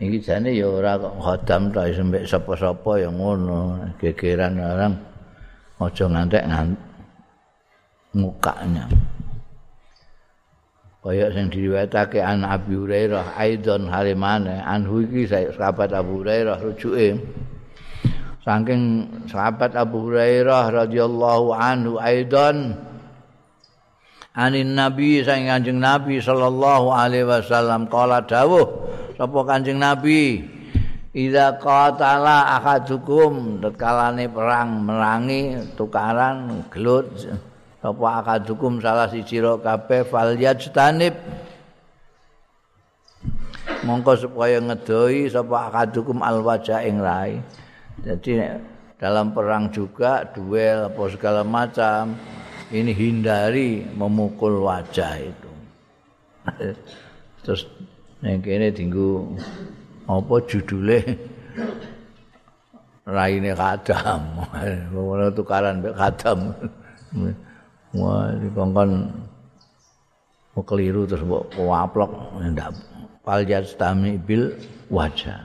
Iki 0.00 0.18
jane 0.24 0.56
ya 0.56 0.64
ora 0.64 0.96
kok 0.96 1.20
khodam 1.20 1.68
tok 1.68 1.92
sampe 1.92 2.24
sapa-sapa 2.24 3.04
ya 3.04 3.12
ngono, 3.12 3.84
gegeran 4.00 4.56
orang 4.56 4.96
aja 5.76 6.04
ngantek 6.08 6.44
ngantek 6.48 6.80
mukanya. 8.16 8.88
Kaya 11.00 11.32
sing 11.32 11.48
diriwayatake 11.48 12.20
an 12.20 12.44
Abi 12.44 12.76
Hurairah 12.76 13.36
aidon 13.40 13.88
halimane 13.88 14.60
anhu 14.60 15.00
iki 15.04 15.24
sahabat 15.28 15.96
Abu 15.96 16.20
Hurairah 16.20 16.60
rujuke. 16.60 17.16
Saking 18.44 18.80
sahabat 19.28 19.76
Abu 19.76 20.08
Hurairah 20.08 20.68
radhiyallahu 20.68 21.56
anhu 21.56 21.96
aidon 22.00 22.72
anin 24.36 24.76
nabi 24.76 25.24
saking 25.24 25.48
kanjeng 25.48 25.80
nabi 25.80 26.20
sallallahu 26.20 26.92
alaihi 26.92 27.24
wasallam 27.24 27.88
kala 27.88 28.20
dawuh 28.24 28.68
sapa 29.20 29.44
Kanjeng 29.44 29.76
Nabi? 29.76 30.40
Ida 31.12 31.60
qatala 31.60 32.56
akadukum 32.56 33.60
tetkalane 33.60 34.32
perang 34.32 34.80
merangi 34.80 35.60
tukaran 35.76 36.64
gelut. 36.72 37.28
Sapa 37.84 38.06
akadukum 38.24 38.80
salah 38.80 39.12
siji 39.12 39.44
ro 39.44 39.60
kabeh 39.60 40.08
falyajtanib 40.08 41.12
mongko 43.84 44.12
supaya 44.16 44.60
ngedoi 44.62 45.28
sapa 45.28 45.68
akadukum 45.68 46.24
alwaja 46.24 46.80
ing 46.80 47.02
rai. 47.02 47.36
Jadi 48.00 48.40
dalam 48.96 49.36
perang 49.36 49.68
juga 49.68 50.24
duel 50.24 50.88
apa 50.88 51.02
segala 51.12 51.42
macam 51.44 52.16
ini 52.70 52.94
hindari 52.94 53.82
memukul 53.82 54.62
wajah 54.62 55.14
itu. 55.20 55.52
Terus 57.44 57.66
Nek 58.20 58.44
kene 58.44 58.68
dinggo 58.68 59.32
apa 60.04 60.34
judule 60.44 61.00
raine 63.08 63.56
kadam. 63.56 64.20
Ngono 64.92 65.32
tukaran 65.32 65.80
mek 65.80 65.96
kadam. 65.96 66.52
Wah, 67.96 68.30
dikongkon 68.38 68.90
mau 70.54 70.62
keliru 70.62 71.08
terus 71.08 71.26
mbok 71.26 71.58
waplok 71.58 72.12
ndak 72.54 72.76
paljat 73.26 73.66
stami 73.66 74.14
bil 74.20 74.54
wajah. 74.92 75.42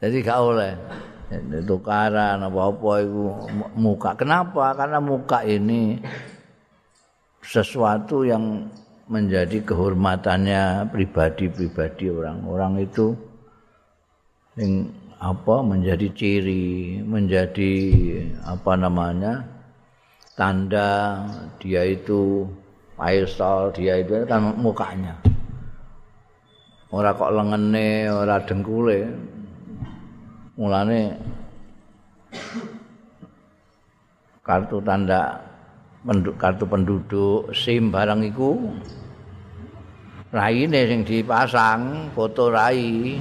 Jadi 0.00 0.16
gak 0.24 0.40
oleh 0.40 0.72
tukaran 1.68 2.40
apa-apa 2.40 2.90
itu 3.04 3.24
muka. 3.76 4.16
Kenapa? 4.16 4.72
Karena 4.72 4.98
muka 4.98 5.44
ini 5.44 6.00
sesuatu 7.44 8.24
yang 8.24 8.66
menjadi 9.10 9.66
kehormatannya 9.66 10.86
pribadi-pribadi 10.94 12.14
orang-orang 12.14 12.86
itu 12.86 13.18
yang 14.54 14.86
apa 15.18 15.66
menjadi 15.66 16.08
ciri, 16.14 17.02
menjadi 17.02 17.74
apa 18.46 18.72
namanya 18.78 19.44
tanda 20.38 21.20
dia 21.58 21.84
itu 21.84 22.46
Faisal, 23.00 23.72
dia 23.72 23.96
itu 23.96 24.28
kan 24.28 24.52
mukanya. 24.60 25.16
Ora 26.92 27.16
kok 27.16 27.32
lengene, 27.32 28.12
ora 28.12 28.36
dengkule. 28.44 29.08
Mulane 30.60 31.16
kartu 34.44 34.84
tanda 34.84 35.40
penduduk 36.04 36.36
kartu 36.40 36.64
penduduk 36.64 37.52
SIM 37.52 37.92
barang 37.92 38.20
iku. 38.32 38.56
Raine 40.30 40.80
sing 40.86 41.00
dipasang 41.02 42.14
foto 42.14 42.54
rai. 42.54 43.18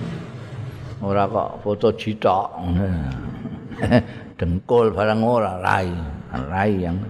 Ora 1.01 1.25
kok 1.25 1.65
foto 1.65 1.89
jitok. 1.95 2.47
Dengkul 4.39 4.93
barang 4.93 5.19
ora 5.25 5.57
rai. 5.57 5.89
Rai 6.29 6.73
yang 6.77 7.01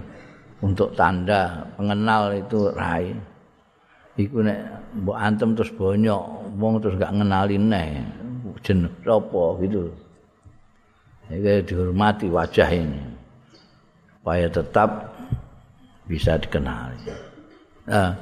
untuk 0.64 0.96
tanda 0.96 1.68
pengenal 1.76 2.32
itu 2.32 2.72
rai. 2.72 3.12
Iku 4.20 4.44
nek 4.44 4.60
mbok 5.04 5.16
antem 5.20 5.56
terus 5.56 5.72
bonyok 5.76 6.24
wong 6.60 6.80
terus 6.80 6.96
gak 7.00 7.14
ngenalin 7.16 7.66
neh. 7.68 7.88
Jeneng 8.64 8.92
sapa 9.04 9.44
gitu. 9.64 9.92
Iki 11.30 11.68
dihormati 11.68 12.28
wajah 12.32 12.70
ini. 12.72 13.04
Supaya 14.20 14.48
tetap 14.52 15.19
bisa 16.10 16.42
dikenali 16.42 17.14
nah 17.86 18.18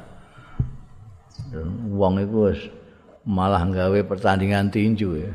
wong 1.95 2.19
iku 2.27 2.51
wis 2.51 2.61
malah 3.27 3.63
gawe 3.67 3.99
pertandingan 4.07 4.71
tinju 4.71 5.19
ya. 5.19 5.31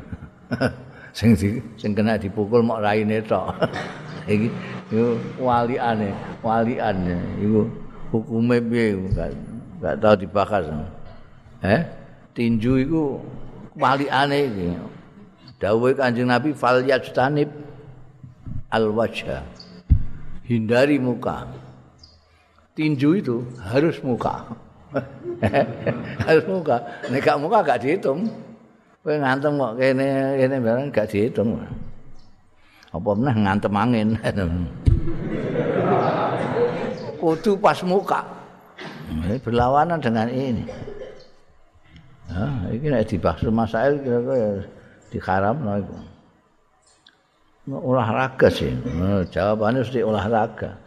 sing 1.17 1.37
di, 1.37 1.61
sing 1.77 1.93
kena 1.93 2.17
dipukul 2.17 2.65
mok 2.65 2.81
raine 2.81 3.21
tok. 3.21 3.53
Iki 4.33 4.49
iku 4.89 5.19
waliane, 5.37 6.09
waliane 6.41 7.17
iku 7.37 7.69
hukume 8.09 8.57
piye 8.65 8.97
enggak 8.97 9.29
enggak 9.77 9.95
tahu 9.99 10.15
dibahas. 10.15 10.65
Eh? 11.61 11.81
Tinju 12.33 12.73
iku 12.87 13.21
waliane 13.77 14.39
iki. 14.47 14.67
Dawuh 15.59 15.95
Kanjeng 15.95 16.27
Nabi 16.27 16.55
fal 16.55 16.81
yajtanib 16.87 17.51
al 18.71 18.89
wajha. 18.95 19.43
Hindari 20.47 20.99
muka. 20.99 21.45
Tinju 22.73 23.21
itu 23.21 23.37
harus 23.61 24.01
muka. 24.01 24.49
Harus 26.25 26.45
muka. 26.49 26.81
Nek 27.05 27.21
gak 27.21 27.37
muka 27.37 27.61
gak 27.61 27.85
dihitung. 27.85 28.25
Kowe 29.05 29.13
ngantem 29.13 29.61
kok 29.61 29.73
kene 29.77 30.09
kene 30.41 30.55
barang 30.57 30.89
gak 30.89 31.09
dihitung. 31.13 31.61
Apa 32.89 33.09
meneh 33.13 33.35
ngantem 33.45 33.73
angin. 33.77 34.09
Kudu 37.21 37.61
pas 37.61 37.77
muka. 37.85 38.25
Berlawanan 39.45 40.01
dengan 40.01 40.25
ini. 40.33 40.65
Nah, 42.33 42.65
ini 42.73 42.89
nek 42.89 43.05
dibahas 43.05 43.45
masail 43.53 44.01
kira-kira 44.01 44.65
diharam 45.13 45.61
no 45.61 45.77
itu. 45.77 45.95
Olahraga 47.69 48.49
sih. 48.49 48.73
Jawabannya 49.29 49.85
mesti 49.85 50.01
olahraga. 50.01 50.82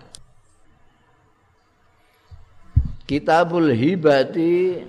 Kitabul 3.06 3.70
hibati 3.70 4.82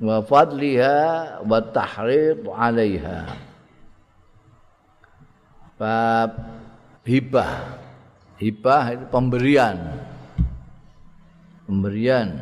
wa 0.00 0.24
fadliha 0.24 0.98
wa 1.44 1.60
tahrid 1.60 2.48
'alaiha. 2.48 3.36
Bab 5.76 6.32
hibah. 7.04 7.80
Hibah 8.40 8.84
itu 8.96 9.04
pemberian. 9.12 9.76
Pemberian. 11.68 12.40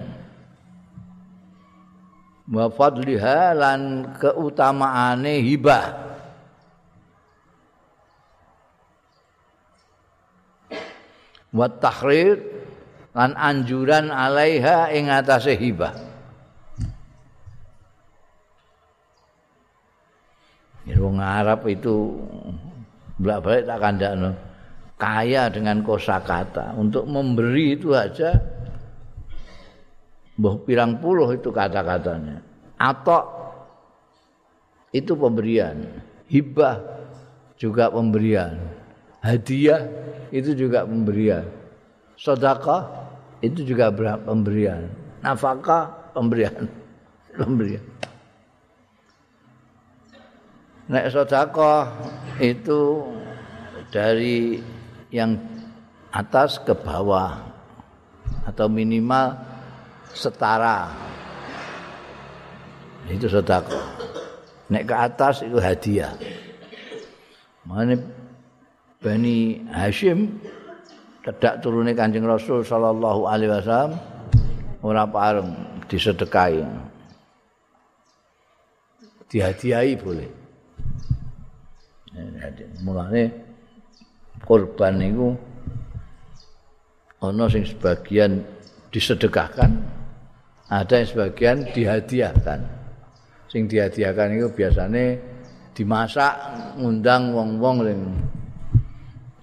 Wa 2.48 2.70
fadliha 2.70 3.54
lan 3.54 4.14
keutamaane 4.18 5.42
hibah. 5.42 5.86
Wa 11.54 11.66
tahrir 11.66 12.57
lan 13.16 13.32
anjuran 13.36 14.12
alaiha 14.12 14.92
ing 14.92 15.08
atase 15.08 15.56
hibah. 15.56 15.94
Wong 20.98 21.22
Arab 21.22 21.62
itu 21.70 22.20
bolak-balik 23.16 23.64
tak 23.64 23.78
kandakno. 23.80 24.30
Kaya 24.98 25.46
dengan 25.46 25.86
kosakata. 25.86 26.74
Untuk 26.74 27.06
memberi 27.06 27.78
itu 27.78 27.94
aja 27.94 28.34
mbah 30.38 30.58
pirang 30.66 30.98
puluh 30.98 31.30
itu 31.38 31.54
kata-katanya. 31.54 32.42
Atau 32.76 33.24
itu 34.90 35.14
pemberian. 35.14 36.02
Hibah 36.26 36.82
juga 37.54 37.94
pemberian. 37.94 38.58
Hadiah 39.22 39.86
itu 40.34 40.50
juga 40.54 40.82
pemberian. 40.82 41.46
Sedekah 42.18 42.97
itu 43.38 43.62
juga 43.62 43.90
pemberian. 43.94 44.90
Nafkah 45.22 46.10
pemberian. 46.14 46.66
Pemberian. 47.38 47.84
Nek 50.88 51.06
sedekah 51.12 51.86
itu 52.40 53.04
dari 53.94 54.58
yang 55.12 55.38
atas 56.10 56.58
ke 56.58 56.72
bawah 56.72 57.38
atau 58.48 58.66
minimal 58.66 59.36
setara. 60.10 60.90
Itu 63.06 63.28
sedekah. 63.30 63.86
Nek 64.72 64.84
ke 64.88 64.94
atas 64.96 65.46
itu 65.46 65.60
hadiah. 65.60 66.16
Mana 67.68 68.00
Bani 68.98 69.62
Hashim 69.70 70.40
tidak 71.36 71.60
turunnya 71.60 71.92
Kanjeng 71.92 72.24
Rasul 72.24 72.64
sallallahu 72.64 73.28
alaihi 73.28 73.52
wasallam 73.52 74.00
ora 74.80 75.04
pareng 75.04 75.52
disedekahi. 75.84 76.64
Dihadiahi 79.28 79.92
boleh. 80.00 80.28
Mulane 82.80 83.22
korban 84.40 84.96
niku 84.96 85.36
ana 87.20 87.44
sing 87.50 87.66
sebagian 87.66 88.40
disedekahkan, 88.88 89.70
ada 90.70 90.94
yang 90.96 91.08
sebagian 91.10 91.56
dihadiahkan. 91.76 92.60
Sing 93.52 93.68
dihadiahkan 93.68 94.38
itu 94.38 94.48
biasanya 94.54 95.18
dimasak 95.76 96.32
ngundang 96.78 97.36
wong-wong 97.36 97.84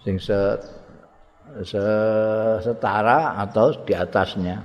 sing 0.06 0.17
se, 0.21 0.38
setara 1.63 3.39
atau 3.39 3.72
di 3.86 3.94
atasnya. 3.96 4.60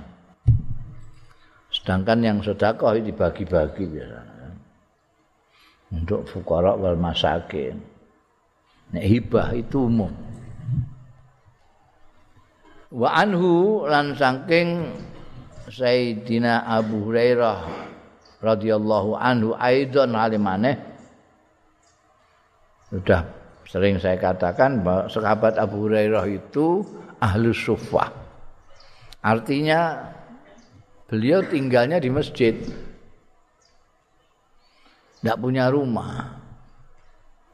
Sedangkan 1.71 2.19
yang 2.19 2.37
sedekah 2.43 2.99
dibagi-bagi 2.99 3.83
biasanya. 3.87 4.49
Untuk 5.91 6.27
fukara 6.27 6.75
wal 6.75 6.99
masakin. 6.99 7.79
Nek 8.91 9.05
hibah 9.07 9.55
itu 9.55 9.87
umum. 9.87 10.11
Wa 12.91 13.23
anhu 13.23 13.87
lan 13.87 14.19
saking 14.19 14.91
Sayyidina 15.71 16.67
Abu 16.67 17.07
Hurairah 17.07 17.63
radhiyallahu 18.43 19.15
anhu 19.15 19.55
aidon 19.55 20.11
halimane 20.11 20.75
sudah 22.91 23.23
Sering 23.71 24.03
saya 24.03 24.19
katakan 24.19 24.83
bahwa 24.83 25.07
sahabat 25.07 25.55
Abu 25.55 25.87
Hurairah 25.87 26.27
itu 26.27 26.83
ahlu 27.23 27.55
sufah. 27.55 28.11
Artinya 29.23 30.11
beliau 31.07 31.39
tinggalnya 31.47 32.03
di 32.03 32.11
masjid. 32.11 32.51
Tidak 35.23 35.37
punya 35.39 35.71
rumah. 35.71 36.35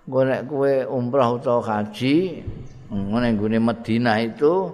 Gue 0.09 0.23
nek 0.25 0.49
kue 0.49 0.87
umrah 0.89 1.37
atau 1.37 1.61
haji, 1.61 2.41
gue 2.89 3.59
Medina 3.61 4.17
itu 4.17 4.73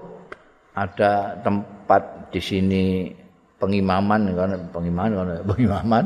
ada 0.71 1.43
tempat 1.43 2.31
di 2.31 2.39
sini 2.39 3.11
pengimaman, 3.59 4.31
kan 4.31 4.55
pengimaman, 4.71 5.43
pengimaman, 5.43 6.05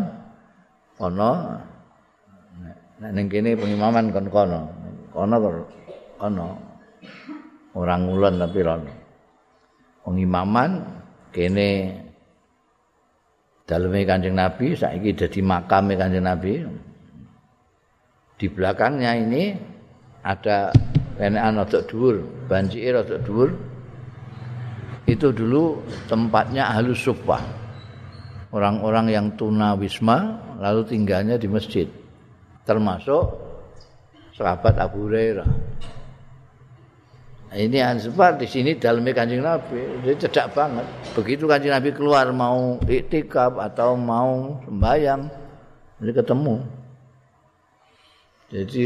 kono, 0.97 1.59
nek 3.03 3.25
kini 3.29 3.53
pengimaman 3.53 4.09
kon 4.09 4.27
kono. 4.33 4.76
Ana 5.17 5.37
ana. 6.21 6.47
Orang 7.77 8.09
ngulon 8.09 8.41
tapi 8.41 8.59
rono 8.65 9.07
pengimaman 10.07 10.87
kene 11.35 11.91
daleme 13.67 14.07
Kanjeng 14.07 14.39
Nabi 14.39 14.71
saiki 14.71 15.11
dadi 15.11 15.43
makame 15.43 15.99
Kanjeng 15.99 16.23
Nabi. 16.23 16.63
Di 18.39 18.47
belakangnya 18.47 19.19
ini 19.19 19.51
ada 20.23 20.71
enekan 21.19 21.59
rada 21.59 21.79
dhuwur 21.83 22.23
banjike 22.47 22.87
rada 22.95 23.19
dhuwur. 23.19 23.51
Itu 25.07 25.35
dulu 25.35 25.83
tempatnya 26.07 26.71
halus 26.71 27.03
sufah 27.03 27.43
orang-orang 28.55 29.11
yang 29.11 29.27
tuna 29.35 29.75
wisma 29.75 30.39
lalu 30.63 30.87
tinggalnya 30.87 31.35
di 31.35 31.51
masjid. 31.51 31.87
Termasuk 32.63 33.46
sahabat 34.37 34.77
Abu 34.77 35.09
Hurairah. 35.09 35.49
Nah, 37.47 37.57
ini 37.57 37.81
sebab 37.81 38.37
di 38.37 38.45
sini 38.45 38.77
dalamnya 38.77 39.17
kancing 39.17 39.41
Nabi, 39.41 39.81
dia 40.05 40.13
cedak 40.13 40.53
banget. 40.53 40.85
Begitu 41.17 41.49
kancing 41.49 41.73
Nabi 41.73 41.89
keluar 41.89 42.29
mau 42.29 42.77
iktikaf 42.85 43.57
atau 43.57 43.97
mau 43.97 44.61
sembahyang, 44.69 45.21
ini 46.03 46.11
ketemu. 46.13 46.55
Jadi 48.53 48.83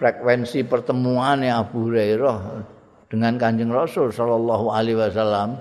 frekuensi 0.00 0.66
pertemuan 0.66 1.46
Abu 1.46 1.88
Hurairah 1.88 2.38
dengan 3.06 3.38
kanjeng 3.38 3.70
Rasul 3.70 4.10
Shallallahu 4.10 4.72
Alaihi 4.72 4.98
Wasallam 4.98 5.54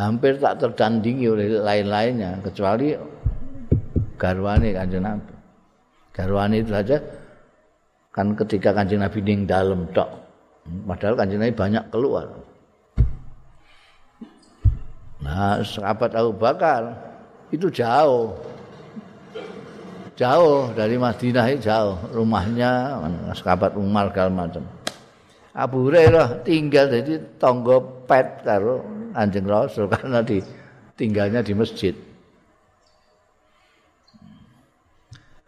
hampir 0.00 0.40
tak 0.40 0.64
tertandingi 0.64 1.28
oleh 1.28 1.60
lain-lainnya 1.60 2.40
kecuali 2.40 2.96
garwane 4.16 4.72
kanjeng 4.72 5.04
Nabi. 5.04 5.34
Garwane 6.12 6.60
itu 6.60 6.72
saja 6.72 7.00
kan 8.12 8.36
ketika 8.36 8.76
kanjeng 8.76 9.00
Nabi 9.00 9.18
ning 9.24 9.48
dalam 9.48 9.88
tok. 9.96 10.08
Padahal 10.86 11.16
kanjeng 11.16 11.40
Nabi 11.40 11.56
banyak 11.56 11.84
keluar. 11.88 12.28
Nah 15.24 15.64
sahabat 15.64 16.12
Abu 16.12 16.36
Bakar 16.36 16.92
itu 17.48 17.72
jauh. 17.72 18.36
Jauh 20.12 20.68
dari 20.76 21.00
Madinah 21.00 21.48
itu 21.50 21.72
jauh. 21.72 21.96
Rumahnya 22.12 23.00
sahabat 23.32 23.72
Umar 23.80 24.12
segala 24.12 24.30
macam. 24.44 24.62
Abu 25.52 25.88
Hurairah 25.88 26.44
tinggal 26.44 26.88
jadi 26.88 27.20
tonggo 27.40 28.04
pet 28.08 28.44
karo 28.44 28.84
anjing 29.12 29.44
Rasul 29.44 29.88
karena 29.92 30.20
di 30.24 30.40
tinggalnya 30.96 31.44
di 31.44 31.52
masjid 31.52 31.92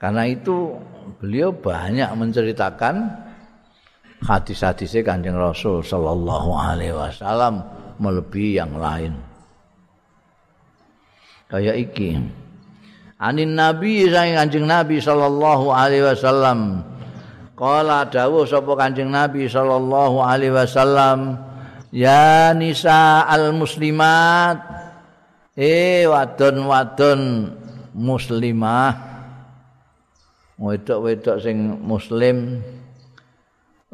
Karena 0.05 0.29
itu 0.29 0.77
beliau 1.17 1.49
banyak 1.49 2.13
menceritakan 2.13 3.09
hadis-hadisnya 4.21 5.01
kanjeng 5.01 5.33
Rasul 5.33 5.81
Sallallahu 5.81 6.53
Alaihi 6.53 6.93
Wasallam 6.93 7.65
melebihi 7.97 8.61
yang 8.61 8.77
lain. 8.77 9.17
Kayak 11.49 11.89
iki. 11.89 12.21
Anin 13.17 13.57
Nabi 13.57 14.05
sang 14.13 14.37
kanjeng 14.37 14.69
Nabi 14.69 15.01
Sallallahu 15.01 15.73
Alaihi 15.73 16.05
Wasallam. 16.05 16.85
Kala 17.57 18.05
dawuh 18.05 18.45
sapa 18.45 18.77
kanjeng 18.77 19.09
Nabi 19.09 19.49
Sallallahu 19.49 20.21
Alaihi 20.21 20.53
Wasallam. 20.53 21.41
Ya 21.97 22.53
nisa 22.53 23.25
al 23.25 23.57
muslimat. 23.57 24.61
Eh 25.57 26.05
wadon-wadon 26.05 27.57
muslimah 27.97 29.14
wedok-wedok 30.59 31.39
sing 31.43 31.83
muslim 31.83 32.63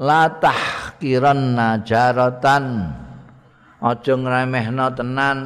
latah 0.00 0.94
kiran 1.00 1.56
najaratan. 1.56 2.64
Aja 3.80 4.12
ngremehno 4.12 4.92
tenan. 4.92 5.38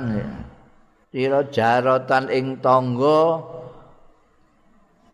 Sira 1.14 1.46
jaratan 1.46 2.26
ing 2.26 2.58
tangga 2.58 3.38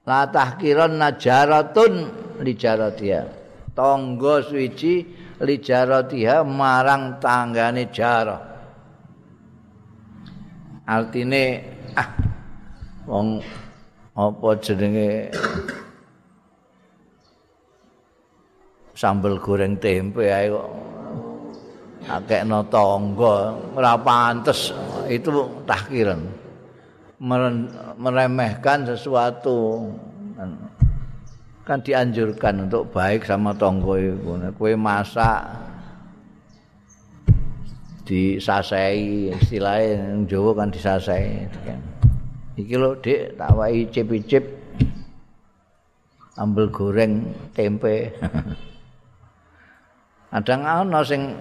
latah 0.08 0.56
kiran 0.56 0.96
najaratun 0.96 1.92
li 2.40 2.56
jaratia 2.56 3.28
tangga 3.76 4.42
suci 4.42 4.94
li 5.44 5.56
jaratia 5.60 6.42
marang 6.42 7.20
tanggane 7.22 7.92
jara 7.92 8.38
artine 10.88 11.44
ah 11.94 12.08
wong 13.06 13.44
apa 14.16 14.48
jenenge 14.58 15.30
sambel 19.00 19.40
goreng 19.40 19.80
tempe 19.80 20.28
ae 20.28 20.52
kok. 20.52 20.68
Akekno 22.04 22.68
tangga 22.68 23.56
ora 23.72 23.96
pantes. 23.96 24.76
Itu 25.08 25.64
tahkiran 25.64 26.20
meremehkan 27.96 28.84
sesuatu. 28.84 29.88
Kan 31.64 31.78
dianjurkan 31.80 32.68
untuk 32.68 32.92
baik 32.92 33.24
sama 33.24 33.54
tonggo 33.54 33.94
itu 33.94 34.36
kue 34.58 34.74
masak 34.74 35.70
disasai 38.10 39.30
istilahnya 39.30 40.26
Jawa 40.26 40.50
kan 40.58 40.74
disasai 40.74 41.46
iki 42.58 42.74
lho 42.74 42.98
Dik 42.98 43.38
tak 43.38 43.54
wae 43.54 43.86
cip-cip 43.86 44.42
ambel 46.34 46.66
goreng 46.74 47.30
tempe 47.54 48.10
Kadang 50.30 50.62
ana 50.62 51.02
sing 51.02 51.34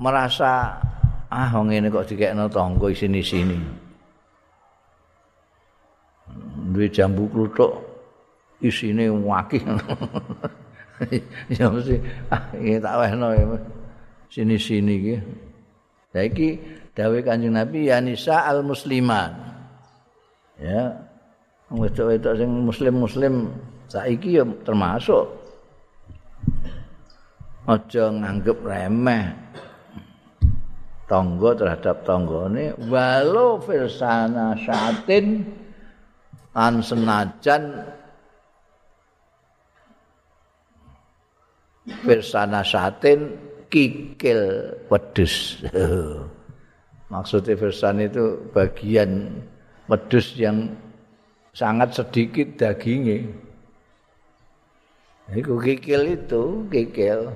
merasa 0.00 0.80
ah 1.28 1.48
wong 1.52 1.68
ngene 1.68 1.92
kok 1.92 2.08
dikekno 2.08 2.48
tangga 2.48 2.88
isini-sini. 2.88 3.60
Duwe 6.72 6.88
jambu 6.88 7.28
kluthuk 7.28 7.76
isine 8.64 9.12
wakih. 9.12 9.60
ya 11.60 11.68
mesti 11.68 12.00
ah 12.32 12.40
iki 12.56 12.80
tak 12.80 12.94
wehno 13.04 13.28
sini-sini 14.32 14.92
iki. 14.96 15.16
Lah 16.16 16.24
iki 16.24 16.48
dawuh 16.96 17.20
Kanjeng 17.20 17.52
Nabi 17.52 17.92
ya 17.92 18.00
nisa 18.00 18.48
al 18.48 18.64
muslimat. 18.64 19.36
Ya. 20.56 21.04
Wedok-wedok 21.68 22.38
sing 22.38 22.48
muslim-muslim 22.64 23.52
saiki 23.90 24.40
ya 24.40 24.46
termasuk 24.62 25.45
aja 27.66 28.10
nganggep 28.10 28.58
remeh. 28.62 29.26
Tangga 31.06 31.54
terhadap 31.54 32.02
tanggane 32.02 32.74
walau 32.90 33.62
firsana 33.62 34.58
syatin 34.58 35.46
an 36.50 36.82
senajan 36.82 37.86
firsana 42.02 42.66
syatin 42.66 43.38
kikil 43.70 44.74
wedus 44.90 45.62
maksudnya 47.12 47.54
firsan 47.54 48.02
itu 48.02 48.50
bagian 48.50 49.30
wedus 49.86 50.34
yang 50.34 50.74
sangat 51.54 51.94
sedikit 51.96 52.58
dagingnya. 52.58 53.30
Itu 55.32 55.58
kikil 55.58 56.18
itu 56.18 56.66
kikil 56.70 57.34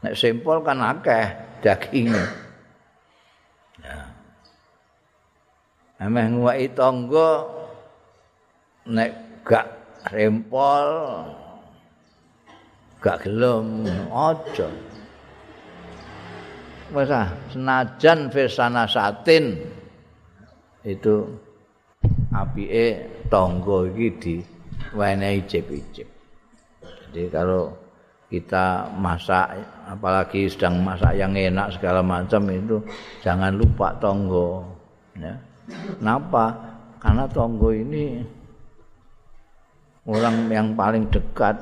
Nek 0.00 0.16
simpul 0.16 0.64
kan 0.64 0.80
akeh 0.80 1.28
dagingnya. 1.60 2.24
Ya. 3.84 3.98
Ameh 6.00 6.24
nguwaki 6.32 6.72
tangga 6.72 7.44
nek 8.88 9.44
gak 9.44 9.68
rempol 10.08 10.88
gak 13.04 13.20
gelem 13.24 13.84
aja. 14.08 14.68
Wes 16.90 17.12
ah, 17.12 17.28
senajan 17.52 18.32
fesana 18.32 18.88
satin 18.88 19.54
itu 20.82 21.28
apike 22.32 23.06
tangga 23.28 23.86
iki 23.92 24.08
di 24.16 24.34
wenehi 24.96 25.44
cip-cip. 25.44 26.08
Jadi 26.80 27.28
kalau 27.28 27.70
kita 28.30 28.86
masak 28.94 29.58
apalagi 29.90 30.46
sedang 30.46 30.78
masak 30.86 31.18
yang 31.18 31.34
enak 31.34 31.74
segala 31.74 31.98
macam 31.98 32.46
itu 32.46 32.78
jangan 33.26 33.58
lupa 33.58 33.90
tonggo 33.98 34.62
ya. 35.18 35.34
Kenapa? 35.98 36.54
Karena 37.02 37.26
tonggo 37.26 37.74
ini 37.74 38.22
orang 40.06 40.46
yang 40.46 40.78
paling 40.78 41.10
dekat 41.10 41.58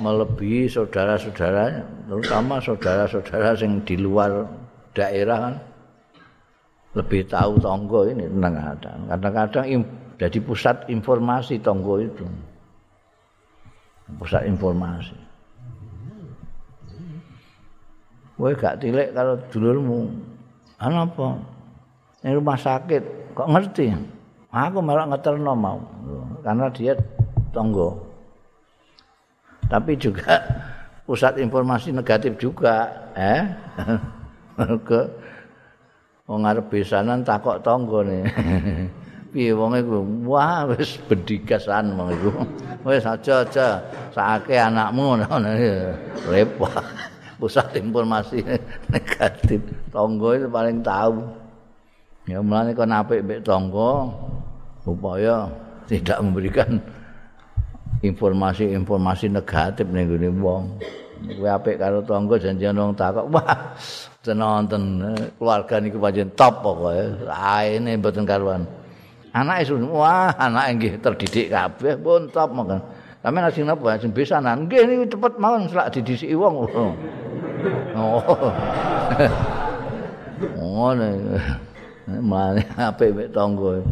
melebihi 0.00 0.66
saudara-saudara 0.66 1.84
terutama 2.08 2.58
saudara-saudara 2.64 3.54
yang 3.60 3.80
di 3.84 3.96
luar 4.00 4.44
daerah 4.96 5.38
kan 5.52 5.54
lebih 6.96 7.28
tahu 7.28 7.60
tonggo 7.60 8.08
ini 8.08 8.24
tentang 8.24 8.54
kadang 8.56 8.98
kadang-kadang 9.08 9.64
jadi 10.16 10.38
pusat 10.40 10.76
informasi 10.88 11.60
tonggo 11.60 12.00
itu 12.00 12.24
pusat 14.16 14.48
informasi 14.48 15.16
Kowe 18.36 18.52
gak 18.52 18.84
tilik 18.84 19.16
karo 19.16 19.40
dulurmu. 19.48 20.12
Ana 20.76 21.08
apa? 21.08 21.40
Ning 22.20 22.36
rumah 22.36 22.60
sakit 22.60 23.32
kok 23.32 23.48
ngerti? 23.48 23.96
Aku 24.52 24.84
malah 24.84 25.08
ngeterno 25.08 25.56
mau. 25.56 25.80
Karena 26.44 26.68
dia 26.68 26.92
tonggo. 27.56 27.96
Tapi 29.72 29.96
juga 29.96 30.36
pusat 31.08 31.40
informasi 31.40 31.96
negatif 31.96 32.36
juga, 32.36 33.08
eh? 33.16 33.48
Ke 34.88 35.00
wong 36.28 36.44
arep 36.44 36.68
besanan 36.68 37.24
takok 37.24 37.64
tonggo 37.64 38.04
nih. 38.04 38.24
Piye 39.32 39.56
wong 39.56 39.80
iku? 39.80 40.04
Wah, 40.28 40.68
wis 40.68 41.00
bedigasan 41.08 41.96
wong 41.96 42.12
iku. 42.12 42.30
Wis 42.84 43.08
aja-aja 43.08 43.80
sakake 44.12 44.60
anakmu 44.60 45.24
ngono 45.24 45.50
repot. 46.28 46.84
Pusat 47.36 47.76
informasi 47.76 48.40
negatif. 48.92 49.60
Tonggo 49.92 50.36
itu 50.36 50.48
paling 50.48 50.80
tahu. 50.80 51.20
Ya 52.26 52.42
mulane 52.42 52.74
kon 52.74 52.90
apik 52.90 53.22
mbek 53.22 53.46
tonggo 53.46 54.10
upaya 54.82 55.46
tidak 55.86 56.18
memberikan 56.18 56.82
informasi-informasi 58.02 59.30
negatif 59.30 59.86
ning 59.94 60.10
gone 60.10 60.30
wong. 60.42 60.64
Kowe 61.38 61.48
apik 61.48 61.78
karo 61.78 62.02
tonggo 62.02 62.34
janjian 62.34 62.74
wong 62.74 62.98
takok 62.98 63.30
wah 63.30 63.78
tenonten 64.26 65.06
keluarga 65.38 65.78
niku 65.78 66.02
pancen 66.02 66.28
top 66.34 66.66
pokoke 66.66 67.30
aene 67.30 67.94
mboten 67.94 68.26
karuan. 68.26 68.66
Anake 69.30 69.70
wah 69.86 70.34
anake 70.34 70.70
nggih 70.76 70.92
terdidik 70.98 71.54
kabeh 71.54 71.94
pun 71.94 72.26
top 72.34 72.50
monggo. 72.50 72.82
Sampe 73.22 73.38
nasi 73.42 73.62
napa? 73.62 73.98
Sing 74.02 74.10
besanan 74.10 74.66
nggih 74.66 74.82
niku 74.82 75.04
cepet 75.14 75.32
mawon 75.38 75.70
selak 75.70 75.94
didisiki 75.94 76.34
wong. 76.34 76.66
Oh. 77.96 78.20
Ngono. 80.36 81.06
Mane 82.06 82.62
apik 82.76 83.10
mek 83.16 83.28
tangga. 83.32 83.82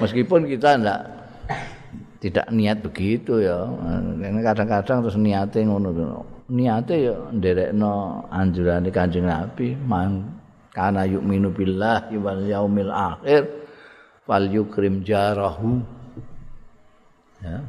Meskipun 0.00 0.48
kita 0.48 0.80
ndak 0.80 1.00
tidak 2.18 2.46
niat 2.50 2.80
begitu 2.82 3.44
ya. 3.44 3.68
Kadang-kadang 4.20 5.04
terus 5.04 5.20
niate 5.20 5.62
ngono. 5.62 5.92
Niate 6.50 6.94
ya 6.98 7.14
nderekno 7.30 8.26
anjurane 8.32 8.90
Kanjeng 8.90 9.30
Nabi, 9.30 9.78
man 9.78 10.26
kana 10.74 11.06
yu'minu 11.06 11.54
billahi 11.54 12.18
wal 12.18 12.42
yaumil 12.42 12.90
akhir 12.90 13.46
fal 14.26 14.50
yukrim 14.50 15.06
jarahu. 15.06 15.78
Ya. 17.44 17.62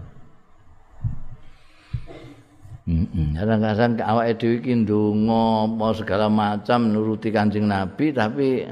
Kadang-kadang 2.82 4.02
mm 4.02 4.02
awake 4.02 4.34
dhewe 4.42 4.58
iki 4.58 4.74
ndonga 4.82 5.70
apa 5.70 5.88
segala 5.94 6.26
macam 6.34 6.90
nuruti 6.90 7.30
Kanjeng 7.30 7.70
Nabi 7.70 8.10
tapi 8.10 8.66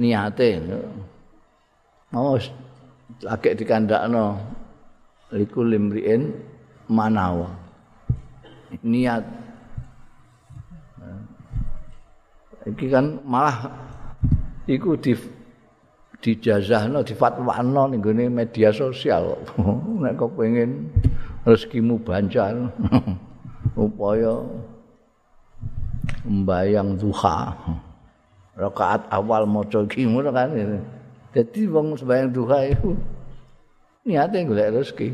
niate 0.00 0.64
mau 2.08 2.40
lagi 3.20 3.48
dikandakno 3.52 4.40
liku 5.36 5.60
limriin 5.60 6.32
manawa. 6.88 7.52
Niat. 8.80 9.24
Iki 12.64 12.86
kan 12.88 13.20
malah 13.28 13.68
iku 14.64 14.96
di 14.96 15.12
dijazahno 16.24 17.04
difatwano 17.04 17.92
ning 17.92 18.00
media 18.32 18.72
sosial 18.72 19.36
nek 20.00 20.16
kok 20.16 20.32
pengen 20.40 20.88
rezekimu 21.44 22.00
bancar 22.00 22.72
upaya 23.76 24.44
membayang 26.24 26.96
duha. 26.96 27.52
Rakaat 28.54 29.10
awal 29.12 29.44
maca 29.44 29.84
iki 29.84 30.08
ngono 30.08 30.32
kan. 30.32 30.50
Dadi 31.34 31.62
wong 31.68 31.98
sembayang 31.98 32.30
duha 32.32 32.58
itu 32.70 32.96
niate 34.08 34.40
golek 34.46 34.72
rezeki. 34.72 35.08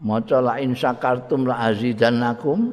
Maca 0.00 0.38
la 0.40 0.54
in 0.64 0.72
syakartum 0.72 1.44
la 1.44 1.70
azidannakum. 1.70 2.72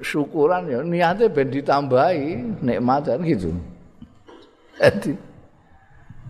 Syukuran 0.00 0.72
ya 0.72 0.80
niate 0.80 1.28
ben 1.28 1.52
ditambahi 1.52 2.60
nikmat 2.64 3.12
kan 3.12 3.20
gitu 3.24 3.52
Jadi 4.76 5.12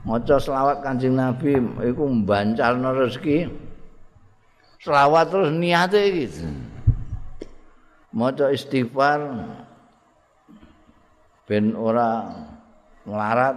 maca 0.06 0.36
selawat 0.38 0.86
Kanjeng 0.86 1.18
Nabi 1.18 1.58
iku 1.82 2.06
mbancarno 2.06 2.94
rezeki. 2.94 3.50
Selawat 4.80 5.34
terus 5.34 5.50
niate 5.50 6.02
gitu 6.14 6.46
maca 8.16 8.48
istighfar 8.48 9.20
ben 11.44 11.76
ora 11.76 12.32
nglarat 13.04 13.56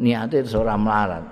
niate 0.00 0.40
terus 0.40 0.56
ora 0.56 0.80
melarat. 0.80 1.24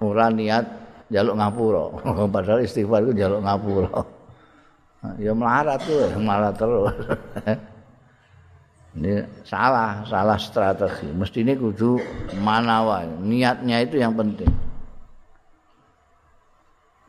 Ora 0.00 0.32
niat 0.32 0.64
jaluk 1.12 1.36
ngapura. 1.36 1.84
Padahal 2.34 2.64
istighfar 2.64 3.04
itu 3.04 3.20
jaluk 3.20 3.44
ngapura. 3.44 3.92
Ya 5.20 5.36
melarat 5.36 5.84
tuh 5.84 6.08
melarat 6.16 6.54
terus 6.56 6.92
ini 9.00 9.24
salah 9.48 10.04
salah 10.04 10.36
strategi. 10.36 11.08
Mesti 11.08 11.40
ini 11.40 11.56
kudu 11.56 11.96
manawa. 12.36 13.08
Niatnya 13.24 13.80
itu 13.80 13.96
yang 13.96 14.12
penting. 14.12 14.52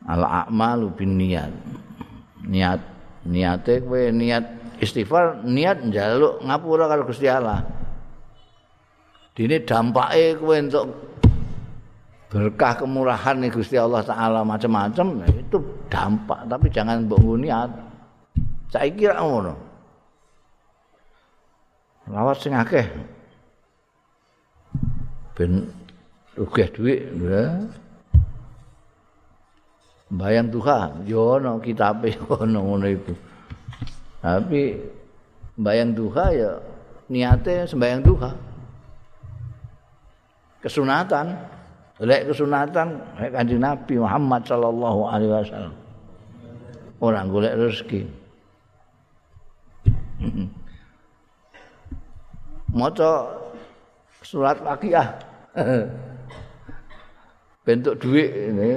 Al 0.08 0.24
a'malu 0.24 0.88
bin 0.96 1.20
niat 1.20 1.52
niat 2.48 2.80
niate 3.28 3.84
kowe 3.84 4.08
niat 4.08 4.74
istighfar 4.80 5.44
niat 5.44 5.84
njaluk 5.84 6.40
ngapura 6.40 6.88
karo 6.88 7.04
Gusti 7.04 7.28
Allah. 7.28 7.60
Dene 9.36 9.60
dampake 9.60 10.40
kowe 10.40 10.56
untuk 10.56 10.84
berkah 12.32 12.80
kemurahan 12.80 13.36
nih 13.36 13.52
Gusti 13.52 13.76
Allah 13.76 14.00
taala 14.00 14.40
macam-macam 14.40 15.28
itu 15.28 15.60
dampak. 15.92 16.48
Tapi 16.48 16.72
jangan 16.72 17.04
mbok 17.04 17.36
niat. 17.36 17.68
Saya 18.72 18.88
kira 18.88 19.20
ngono 19.20 19.71
lawat 22.12 22.36
sing 22.36 22.52
akeh. 22.52 22.84
Ben 25.32 25.64
rugih 26.36 26.68
dhuwit 26.68 27.00
ya. 27.16 27.44
Bayang 30.12 30.52
duha 30.52 30.92
yo 31.08 31.40
ono 31.40 31.56
kitabe 31.56 32.12
ono 32.44 32.60
ngono 32.60 32.84
iku. 32.84 33.16
Tapi 34.20 34.76
bayang 35.56 35.96
duha 35.96 36.24
ya 36.36 36.52
niate 37.08 37.64
sembayang 37.64 38.02
duha. 38.04 38.30
Kesunatan. 40.60 41.26
Lek 42.02 42.34
kesunatan 42.34 42.98
lek 43.14 43.30
kanjeng 43.30 43.62
Nabi 43.62 43.94
Muhammad 43.94 44.42
sallallahu 44.44 45.00
alaihi 45.06 45.32
wasallam. 45.32 45.74
Orang 47.02 47.30
golek 47.30 47.54
rezeki 47.56 48.00
maca 52.72 53.28
surat 54.24 54.56
waqiah 54.64 55.08
bentuk 57.64 58.00
ini 58.08 58.72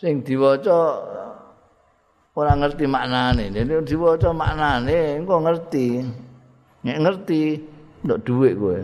sing 0.00 0.24
diwaca 0.24 0.80
ora 2.40 2.56
ngerti 2.56 2.84
maknane. 2.88 3.52
Dene 3.52 3.84
diwaca 3.84 4.32
maknane 4.32 5.20
engko 5.20 5.44
ngerti. 5.44 5.86
Nek 6.80 6.98
ngerti 7.04 7.40
ndok 8.06 8.18
dhuwit 8.24 8.54
kowe. 8.56 8.80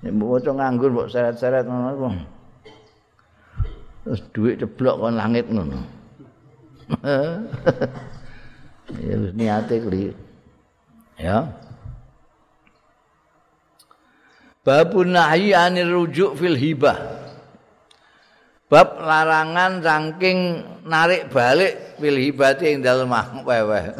Nek 0.00 0.12
mbok 0.14 0.30
waca 0.38 0.50
nganggur 0.54 0.90
mbok 0.94 1.10
seret-seret 1.10 1.66
ngono 1.66 1.88
iku. 1.90 2.08
Terus 4.06 4.20
dhuwit 4.30 4.56
ceblok 4.62 4.96
kon 5.02 5.18
langit 5.18 5.46
ngono. 5.50 5.80
ya 9.06 9.14
wis 9.18 9.32
niate 9.34 9.76
kli. 9.82 10.14
Ya. 11.18 11.50
Babun 14.60 15.16
nahyi 15.16 15.56
anir 15.56 15.88
rujuk 15.88 16.36
fil 16.36 16.56
hibah. 16.56 17.20
bab 18.70 19.02
larangan 19.02 19.82
saking 19.82 20.62
narik 20.86 21.26
balik 21.34 21.98
pilih 21.98 22.30
hibati 22.30 22.70
yang 22.70 22.86
dalam 22.86 23.10
wewe 23.42 23.90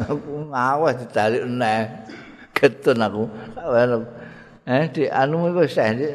ngawah 0.47 0.95
ditarik 0.95 1.43
neh. 1.43 1.91
Getun 2.55 3.03
aku. 3.03 3.27
Eh 4.63 4.87
di 4.95 5.11
anu 5.11 5.51
saya 5.67 5.91
di 5.91 6.07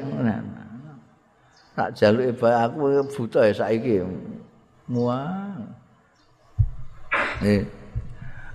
tak 1.77 1.93
jaluk 1.93 2.33
iba 2.33 2.65
aku 2.65 3.05
buta 3.13 3.45
ya 3.45 3.53
saiki. 3.53 4.01
Muah 4.89 5.61
eh 7.45 7.61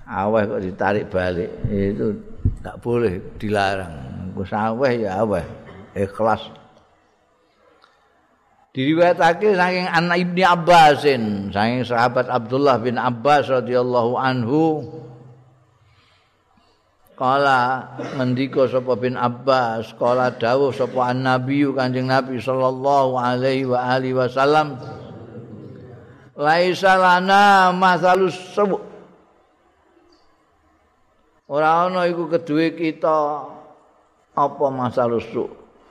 aweh 0.09 0.43
kok 0.49 0.61
ditarik 0.65 1.05
balik. 1.13 1.53
Itu 1.69 2.17
tak 2.65 2.81
boleh 2.81 3.21
dilarang. 3.37 3.93
Aku 4.33 4.41
saweh 4.49 5.05
ya 5.05 5.21
aweh 5.21 5.45
ikhlas. 5.95 6.41
Diriwayatake 8.71 9.51
saking 9.51 9.87
anak 9.91 10.17
Ibnu 10.23 10.43
Abbasin 10.47 11.23
saking 11.51 11.83
sahabat 11.83 12.31
Abdullah 12.31 12.79
bin 12.79 12.95
Abbas 12.95 13.51
radhiyallahu 13.51 14.15
anhu. 14.15 14.63
Kala 17.19 17.85
ngendika 18.17 18.65
sapa 18.65 18.97
bin 18.97 19.13
Abbas, 19.13 19.93
kala 19.93 20.33
dawuh 20.33 20.73
sapa 20.73 21.13
an-nabi 21.13 21.69
Kanjeng 21.69 22.09
Nabi 22.09 22.41
sallallahu 22.41 23.13
alaihi 23.13 23.69
wa 23.69 23.77
alihi 23.77 24.17
wasallam 24.17 24.81
Laisa 26.41 26.97
lana 26.97 27.69
masalus 27.69 28.33
sabu 28.57 28.81
Ora 31.51 31.85
ana 31.85 32.07
iku 32.07 32.25
keduwe 32.31 32.73
kita 32.73 33.45
apa 34.33 34.65
masalus 34.73 35.27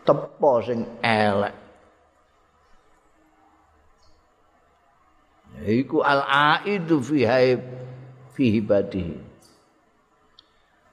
tepo 0.06 0.52
sing 0.64 0.86
elek. 1.04 1.54
Iku 5.60 6.00
al 6.00 6.24
aidu 6.24 7.04
fi 7.04 7.18
haib 7.28 7.60
fi 8.32 8.44
hibatihi 8.48 9.30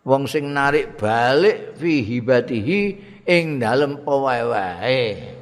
wong 0.07 0.23
sing 0.23 0.55
narik 0.55 0.95
balik 0.95 1.75
fi 1.75 1.99
hibatihi 1.99 2.79
ing 3.27 3.59
dalem 3.59 3.99
pewewehe. 4.07 5.35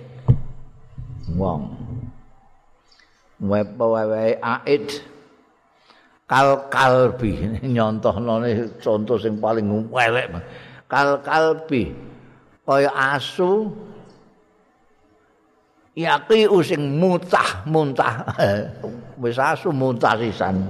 Wong. 1.38 1.64
Pewewehe 3.46 4.42
aid 4.42 4.90
kal 6.26 6.66
kalbi 6.74 7.38
nyontohno 7.78 8.42
contoh 8.82 9.22
sing 9.22 9.38
paling 9.38 9.70
elek 9.94 10.34
kal 10.90 11.22
kalbi 11.22 11.94
kaya 12.66 12.90
asu 12.90 13.70
yaqi 15.94 16.50
sing 16.66 16.98
mutah 16.98 17.64
muntah. 17.70 18.26
Wis 19.22 19.38
asu 19.40 19.72
muntah 19.72 20.18
sisan. 20.20 20.66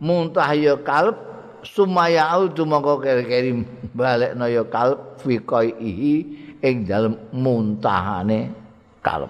Muntah 0.00 0.48
ya 0.56 0.74
kalb 0.80 1.14
sumaya 1.60 2.32
audu 2.32 2.64
mongko 2.64 3.04
keri-keri 3.04 3.52
balekno 3.92 4.48
ya 4.48 4.64
kalb 4.64 5.20
fi 5.20 5.36
qaihi 5.36 6.14
ing 6.64 6.88
dalem 6.88 7.20
muntahane 7.36 8.48
kalb 9.04 9.28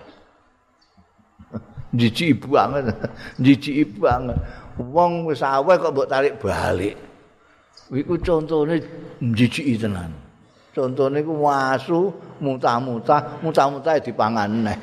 jijik 1.99 2.47
banget 2.47 2.95
jijik 3.45 3.99
banget 3.99 4.39
wong 4.79 5.27
wis 5.27 5.43
aweh 5.43 5.75
kok 5.75 5.91
mbok 5.93 6.09
tarik 6.09 6.39
balik. 6.39 6.95
Iku 7.91 8.15
contone 8.23 8.79
jijik 9.35 9.67
tenan 9.83 10.30
Contone 10.71 11.27
ku 11.27 11.35
wasu 11.43 12.15
mutah-mutah, 12.39 13.43
mutah-mutah 13.43 13.99
dipangan 13.99 14.51
neh. 14.51 14.79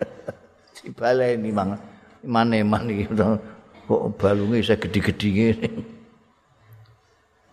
Dibaleni 0.82 1.50
mang 1.54 1.78
maneman 2.26 2.90
iki 2.90 3.06
kok 3.86 4.02
balunge 4.18 4.58
isih 4.58 4.78
gedhi-gedhi 4.78 5.28
ngene. 5.30 5.70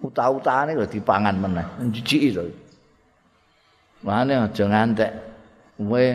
Utah-utahane 0.01 0.73
kok 0.73 0.89
dipangan 0.89 1.35
meneh. 1.37 1.67
Jijiki 1.93 2.33
to. 2.33 2.43
Mane 4.01 4.33
aja 4.47 4.63
ngantek 4.65 5.11
kowe 5.75 6.05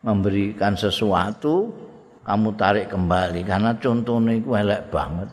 memberikan 0.00 0.72
sesuatu 0.74 1.68
kamu 2.24 2.48
tarik 2.56 2.86
kembali 2.88 3.40
karena 3.44 3.76
contohnya 3.76 4.32
itu 4.36 4.50
elek 4.56 4.88
banget 4.88 5.28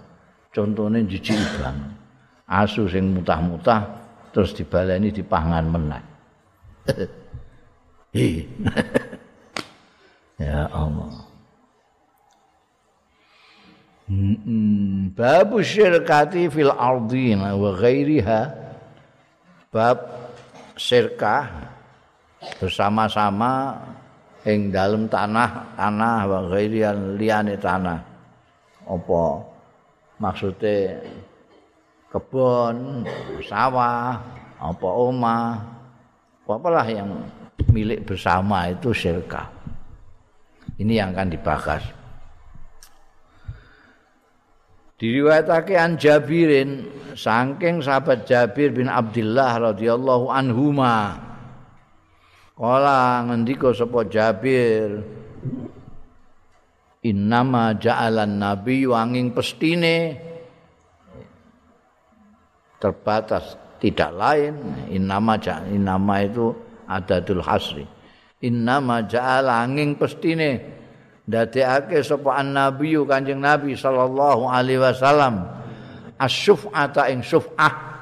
contohnya 0.51 0.99
jijik 1.07 1.39
banget 1.59 1.91
asu 2.47 2.87
sing 2.87 3.15
mutah-mutah 3.15 3.83
terus 4.37 4.53
dibaleni 4.53 5.09
dipangan 5.09 5.65
meneh. 5.65 6.03
ya 10.45 10.69
Allah. 10.69 11.25
Bab 15.17 15.49
syirkati 15.57 16.53
fil 16.53 16.69
ardin 16.69 17.41
wa 17.41 17.73
ghairiha. 17.81 18.41
Bab 19.73 20.05
syirkah 20.77 21.73
bersama-sama 22.61 23.73
ing 24.45 24.69
dalam 24.69 25.09
tanah 25.09 25.73
tanah 25.73 26.29
wa 26.29 26.45
ghairian 26.53 27.17
liyane 27.17 27.57
tanah. 27.57 28.05
Apa? 28.85 29.41
Maksudnya 30.21 31.01
kebun, 32.11 33.03
sawah, 33.43 34.19
apa 34.57 34.87
omah, 34.87 35.61
apalah 36.47 36.87
yang 36.87 37.27
milik 37.71 38.07
bersama 38.07 38.71
itu 38.71 38.95
syirka. 38.95 39.51
Ini 40.77 41.03
yang 41.03 41.11
akan 41.11 41.29
dibahas. 41.33 41.83
Diriwayatake 44.97 45.77
an 45.77 45.93
Jabirin 46.01 46.89
saking 47.13 47.85
sahabat 47.85 48.25
Jabir 48.25 48.73
bin 48.73 48.89
Abdullah 48.89 49.73
radhiyallahu 49.73 50.25
anhuma. 50.33 51.21
Kala 52.57 53.21
ngendika 53.29 53.69
sapa 53.77 54.09
Jabir 54.09 55.05
Innama 57.05 57.77
ja'alan 57.77 58.41
nabi 58.41 58.89
wanging 58.89 59.31
pestine 59.31 60.17
terbatas 62.81 63.57
tidak 63.77 64.11
lain. 64.13 64.53
Innama 64.89 65.37
ja 65.37 65.61
innama 65.65 66.25
itu 66.25 66.53
adadul 66.89 67.41
hasri. 67.45 67.85
Innama 68.41 69.05
ja'ala 69.05 69.65
angin 69.65 69.97
pestine. 69.97 70.77
Dadekake 71.27 71.99
sapa 72.05 72.39
annabiyyu 72.39 73.03
kanjeng 73.03 73.43
nabi 73.43 73.75
sallallahu 73.75 74.47
alaihi 74.47 74.79
wasallam. 74.79 75.43
Asyuf'ata 76.17 77.11
ing 77.11 77.19
syuf'ah. 77.21 77.99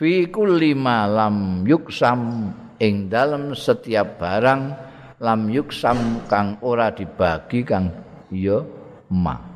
Fi 0.00 0.24
kulli 0.32 0.72
malam 0.72 1.68
yuksam 1.68 2.48
ing 2.80 3.12
dalem 3.12 3.52
setiap 3.52 4.16
barang 4.16 4.72
lam 5.20 5.40
yuksam 5.52 6.24
kang 6.24 6.56
ora 6.64 6.88
dibagi 6.88 7.60
kang 7.60 7.92
ya 8.32 8.64
ma 9.12 9.49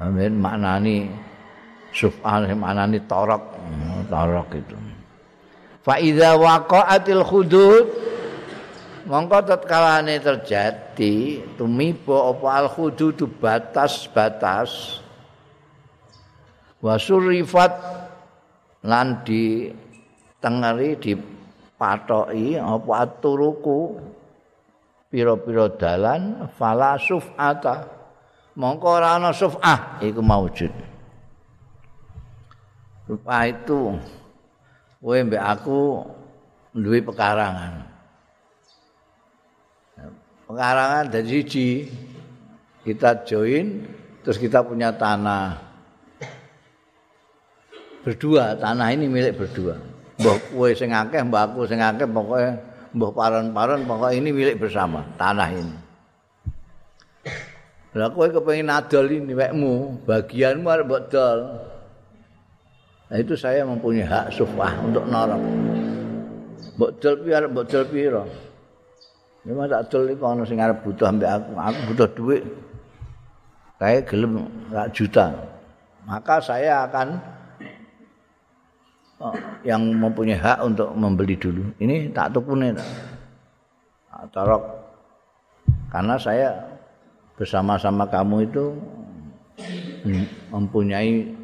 amin 0.00 0.32
maknani 0.38 1.06
syuf'ah 1.94 2.50
maknani 2.52 2.98
torok. 3.06 3.42
Torok 4.10 4.48
itu. 4.58 4.76
Fa 5.84 6.00
idza 6.00 6.34
waqa'atil 6.34 7.24
hudud 7.24 7.86
mongko 9.04 9.38
tatkalane 9.44 10.16
terjadi 10.16 11.44
tumiba 11.60 12.32
apa 12.32 12.48
al 12.64 12.68
hududu 12.72 13.28
batas-batas. 13.28 15.00
Wasurifat 16.84 17.72
lan 18.84 19.24
di 19.24 19.72
tengeri 20.36 21.00
di 21.00 21.12
patoki 21.80 22.60
apa 22.60 22.92
aturuku. 23.08 24.12
Pira-pira 25.08 25.70
dalan 25.70 26.50
fala 26.58 26.98
sufata 26.98 28.03
mongko 28.54 28.86
ora 28.98 29.18
ana 29.18 29.30
sufah 29.34 29.98
iku 30.02 30.22
maujud. 30.22 30.72
Rupa 33.04 33.36
itu 33.50 34.00
kowe 35.02 35.18
mbek 35.20 35.42
aku 35.42 36.00
duwe 36.72 37.04
pekarangan. 37.04 37.84
Pekarangan 40.48 41.04
dari 41.12 41.28
siji. 41.28 41.68
Kita 42.84 43.24
join 43.24 43.80
terus 44.20 44.36
kita 44.36 44.60
punya 44.60 44.92
tanah. 44.92 45.56
Berdua 48.04 48.52
tanah 48.56 48.92
ini 48.92 49.08
milik 49.08 49.40
berdua. 49.40 49.76
Mbah 50.20 50.36
kowe 50.52 50.68
sing 50.72 50.92
akeh 50.92 51.20
mbah 51.24 51.48
aku 51.48 51.64
sing 51.68 51.80
akeh 51.80 52.08
pokoke 52.08 52.56
mbah 52.94 53.10
paron-paron 53.12 53.88
pokoke 53.88 54.14
ini 54.16 54.30
milik 54.30 54.60
bersama 54.60 55.02
tanah 55.16 55.50
ini 55.50 55.83
Lah 57.94 58.10
kowe 58.10 58.26
kepengin 58.26 58.74
adol 58.74 59.06
ini 59.06 59.38
wekmu, 59.38 60.02
bagianmu 60.02 60.66
arep 60.66 60.86
mbok 60.90 61.02
dol. 61.14 61.38
Nah 63.06 63.16
itu 63.22 63.38
saya 63.38 63.62
mempunyai 63.62 64.02
hak 64.02 64.34
sufah 64.34 64.74
untuk 64.82 65.06
norok. 65.06 65.38
Mbok 66.74 66.90
dol 66.98 67.16
pi 67.22 67.30
arep 67.30 67.50
mbok 67.54 67.66
dol 67.70 67.86
pira? 67.86 68.26
Ya 69.46 69.52
mas 69.54 69.70
tak 69.70 69.94
dol 69.94 70.10
iku 70.10 70.26
ana 70.26 70.42
sing 70.42 70.58
arep 70.58 70.82
butuh 70.82 71.06
ambek 71.06 71.30
aku. 71.30 71.50
Aku 71.54 71.80
butuh 71.94 72.08
duit. 72.18 72.42
Kayak 73.78 74.10
gelem 74.10 74.42
rak 74.74 74.90
juta. 74.90 75.30
Maka 76.02 76.42
saya 76.42 76.90
akan 76.90 77.14
oh, 79.22 79.34
yang 79.62 79.86
mempunyai 79.94 80.34
hak 80.34 80.66
untuk 80.66 80.90
membeli 80.98 81.38
dulu. 81.38 81.70
Ini 81.78 82.10
tak 82.10 82.34
tukune. 82.34 82.74
Tak 84.10 84.34
tarok. 84.34 84.82
Karena 85.94 86.18
saya 86.18 86.73
bersama-sama 87.34 88.06
kamu 88.06 88.46
itu 88.46 88.64
mempunyai 90.50 91.34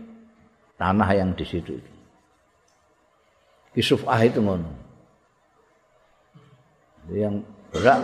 tanah 0.79 1.11
yang 1.15 1.31
di 1.35 1.45
situ. 1.47 1.77
Kisufah 3.75 4.21
itu 4.27 4.43
ngono. 4.43 4.71
Yang 7.11 7.43
berak 7.75 8.01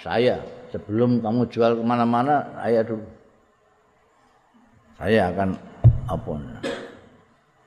saya 0.00 0.40
sebelum 0.70 1.24
kamu 1.24 1.48
jual 1.48 1.72
ke 1.78 1.84
mana-mana 1.84 2.44
saya 2.60 2.80
dulu 2.84 3.06
saya 4.96 5.28
akan 5.32 5.50
apa 6.08 6.32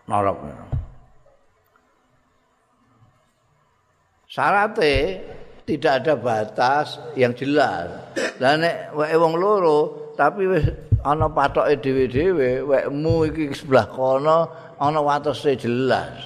nolok 0.10 0.38
syaratnya 4.30 5.22
tidak 5.70 6.02
ada 6.02 6.18
batas 6.18 6.98
yang 7.14 7.38
jelas 7.38 8.10
lah 8.42 8.58
nek 8.58 8.98
wae 8.98 9.14
wong 9.14 9.38
loro 9.38 10.10
tapi 10.18 10.50
wis 10.50 10.66
ana 11.06 11.30
patoke 11.30 11.78
dhewe-dhewe 11.78 12.66
wekmu 12.66 13.30
iki 13.30 13.54
sebelah 13.54 13.86
kono 13.86 14.50
ana 14.82 14.98
watese 14.98 15.54
jelas 15.54 16.26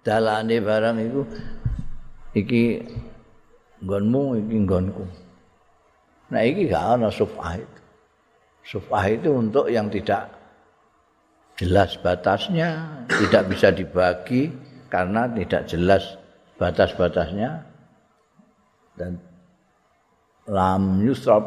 dalane 0.00 0.56
barang 0.62 0.96
iku 1.04 1.22
iki 2.32 2.78
nggonmu 3.82 4.38
iki 4.44 4.56
nggonku. 4.62 5.04
Nah 6.30 6.42
iki 6.42 6.70
gak 6.70 7.00
ana 7.00 7.08
sufah 7.10 7.58
itu. 7.58 7.80
Sufah 8.66 9.04
itu 9.06 9.30
untuk 9.30 9.70
yang 9.70 9.86
tidak 9.90 10.26
jelas 11.54 11.94
batasnya, 12.02 13.02
tidak 13.06 13.42
bisa 13.50 13.70
dibagi 13.70 14.50
karena 14.90 15.30
tidak 15.30 15.62
jelas 15.70 16.18
batas-batasnya 16.58 17.62
dan 18.96 19.20
lam 20.48 21.04
yusrab 21.04 21.44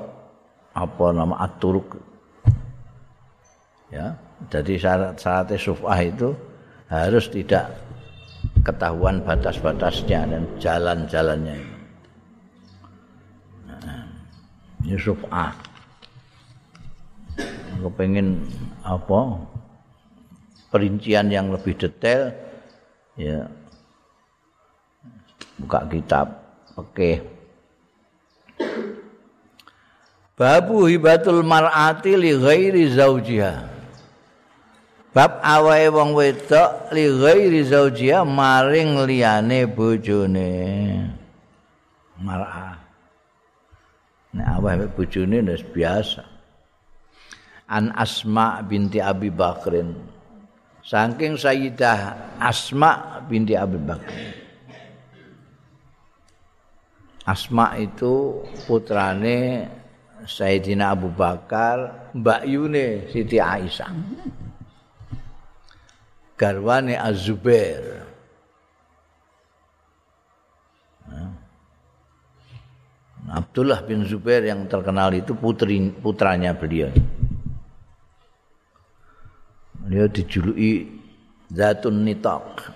apa 0.74 1.06
nama 1.12 1.36
aturuk 1.44 1.98
ya 3.90 4.16
jadi 4.48 4.74
syarat-syaratnya 4.80 5.58
sufah 5.60 6.00
itu 6.00 6.30
harus 6.88 7.28
tidak 7.28 7.76
ketahuan 8.64 9.20
batas-batasnya 9.24 10.24
dan 10.24 10.44
jalan-jalannya. 10.62 11.58
Yusuf 14.88 15.20
A. 15.28 15.52
Aku 17.80 17.92
pengen 17.94 18.48
apa 18.84 19.44
perincian 20.72 21.28
yang 21.28 21.52
lebih 21.52 21.76
detail 21.76 22.32
ya 23.20 23.48
buka 25.60 25.84
kitab 25.92 26.28
oke 26.80 27.20
Babu 30.40 30.88
hibatul 30.88 31.44
mar'ati 31.44 32.16
li 32.16 32.32
ghairi 32.32 32.88
zaujiha 32.96 33.68
Bab 35.12 35.44
awae 35.44 35.90
wong 35.92 36.16
wedok 36.16 36.94
li 36.96 37.12
ghairi 37.12 37.66
zaujiha 37.68 38.24
maring 38.24 39.04
liyane 39.04 39.68
bojone 39.68 40.56
mar'ah 42.24 42.80
Nek 44.30 44.46
aweh 44.46 44.86
bojone 44.94 45.42
wis 45.42 45.66
biasa. 45.66 46.22
An 47.70 47.94
Asma 47.98 48.62
binti 48.62 49.02
Abi 49.02 49.34
Bakrin. 49.34 49.94
Saking 50.86 51.38
Sayyidah 51.38 52.38
Asma 52.38 53.22
binti 53.26 53.58
Abi 53.58 53.78
Bakrin. 53.82 54.39
Asma 57.30 57.78
itu 57.78 58.42
putrane 58.66 59.70
Sayyidina 60.26 60.98
Abu 60.98 61.14
Bakar, 61.14 62.10
Mbak 62.18 62.42
Yune 62.50 63.06
Siti 63.14 63.38
Aisyah. 63.38 63.94
Garwane 66.34 66.98
Az-Zubair. 66.98 68.10
Abdullah 73.30 73.86
bin 73.86 74.10
Zubair 74.10 74.42
yang 74.42 74.66
terkenal 74.66 75.14
itu 75.14 75.38
putri 75.38 75.78
putranya 76.02 76.58
beliau. 76.58 76.90
Beliau 79.86 80.10
dijuluki 80.10 80.90
Zatun 81.54 82.02
Nitok. 82.02 82.74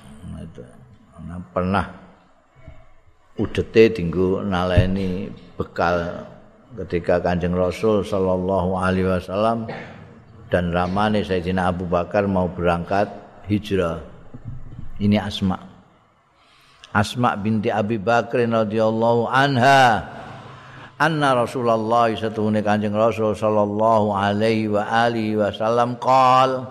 Nah, 1.24 1.42
pernah 1.50 2.03
udete 3.34 3.90
dinggo 3.90 4.46
naleni 4.46 5.26
bekal 5.58 6.26
ketika 6.86 7.18
Kanjeng 7.22 7.58
Rasul 7.58 8.06
sallallahu 8.06 8.78
alaihi 8.78 9.10
wasallam 9.10 9.70
dan 10.54 10.70
ramane 10.70 11.26
Sayyidina 11.26 11.74
Abu 11.74 11.90
Bakar 11.90 12.30
mau 12.30 12.46
berangkat 12.46 13.10
hijrah. 13.50 14.06
Ini 15.02 15.18
Asma. 15.18 15.58
Asma 16.94 17.34
binti 17.34 17.74
Abi 17.74 17.98
Bakr 17.98 18.46
radhiyallahu 18.46 19.26
anha 19.26 20.06
anna 21.02 21.34
Rasulullah 21.34 22.14
satuhune 22.14 22.62
Kanjeng 22.62 22.94
Rasul 22.94 23.34
sallallahu 23.34 24.14
alaihi 24.14 24.70
wa 24.70 24.86
alihi 24.86 25.42
wasallam 25.42 25.98
qol 25.98 26.70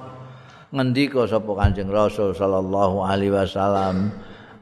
ngendika 0.71 1.27
sapa 1.27 1.51
Kanjeng 1.59 1.91
Rasul 1.91 2.31
sallallahu 2.39 3.03
alaihi 3.03 3.35
wasallam 3.35 4.15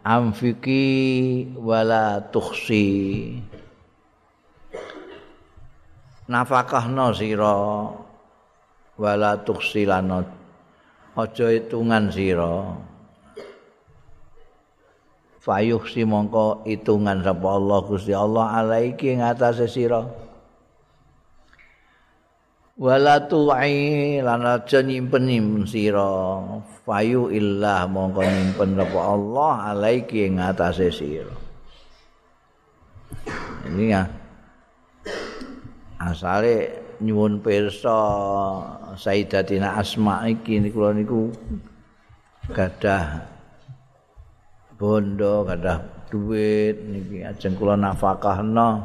amfiki 0.04 1.50
wala 1.56 2.24
tukhsi. 2.32 2.86
Nafakahna 6.30 7.10
sira 7.10 7.90
wala 8.96 9.30
tukhsi 9.42 9.84
lan 9.84 10.24
aja 11.18 11.46
hitungan 11.50 12.08
sira. 12.14 12.78
Fayuh 15.40 15.80
si 15.88 16.04
mongko 16.04 16.68
hitungan 16.68 17.24
sapa 17.24 17.48
Allah 17.56 17.80
Gusti 17.88 18.12
Allah 18.12 18.60
alaiki 18.60 19.16
ing 19.16 19.24
atase 19.24 19.64
sira 19.72 20.04
wala 22.80 23.28
tu'i 23.28 24.24
lan 24.24 24.40
aja 24.40 24.80
nyimpen 24.80 25.28
nyimpen 25.28 25.68
sira. 25.68 26.40
Fayu 26.88 27.28
illah 27.28 27.84
mongko 27.84 28.24
nyimpen 28.24 28.80
sapa 28.80 29.00
Allah 29.04 29.52
alaiki 29.76 30.24
ing 30.24 30.40
atase 30.40 30.88
sira. 30.88 31.36
Ini 33.68 33.84
ya. 33.92 34.02
Asale 36.00 36.80
nyuwun 37.04 37.44
pirsa 37.44 38.00
Sayyidatina 38.96 39.76
Asma 39.76 40.24
iki 40.24 40.56
niku 40.56 40.88
niku 40.96 41.28
gadah 42.48 43.28
bondo 44.80 45.44
gadah 45.44 46.08
duit 46.08 46.80
niki. 46.80 47.28
Ajeng 47.28 47.60
kula 47.60 47.76
nafakahna 47.76 48.80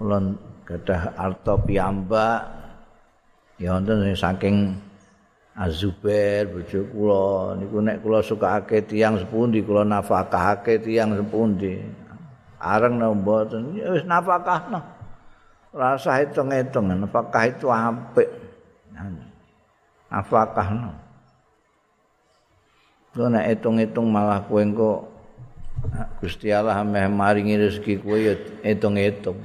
kula 0.00 0.32
gadah 0.64 1.12
arta 1.20 1.60
piyambak 1.60 2.63
ya 3.58 3.74
wonten 3.78 4.14
saking 4.14 4.78
Azubair 5.54 6.50
bojo 6.50 6.82
kula. 6.90 7.54
Niku 7.62 7.78
nek 7.78 8.02
kula 8.02 8.18
sukake 8.26 8.82
tiyang 8.82 9.22
sepundi 9.22 9.62
kula 9.62 9.86
nafakahake 9.86 10.82
tiyang 10.82 11.14
sepundi? 11.14 11.78
Areng 12.58 12.98
napa 12.98 13.14
mboten? 13.14 13.78
Ya 13.78 13.94
wis 13.94 14.02
nafakahna 14.02 14.82
rasa 15.70 16.22
hitung-hitung 16.22 16.90
nafakah 16.90 17.44
itu 17.46 17.70
apik. 17.70 18.30
Nafakahna 20.10 20.90
Kau 23.14 23.30
nak 23.30 23.46
hitung-hitung 23.46 24.10
malah 24.10 24.42
kowe 24.42 24.58
engko 24.58 25.06
Gusti 26.18 26.50
Allah 26.50 26.82
meh 26.82 27.06
maringi 27.06 27.54
rezeki 27.54 28.02
kowe 28.02 28.18
ya 28.18 28.34
hitung-hitung. 28.66 29.38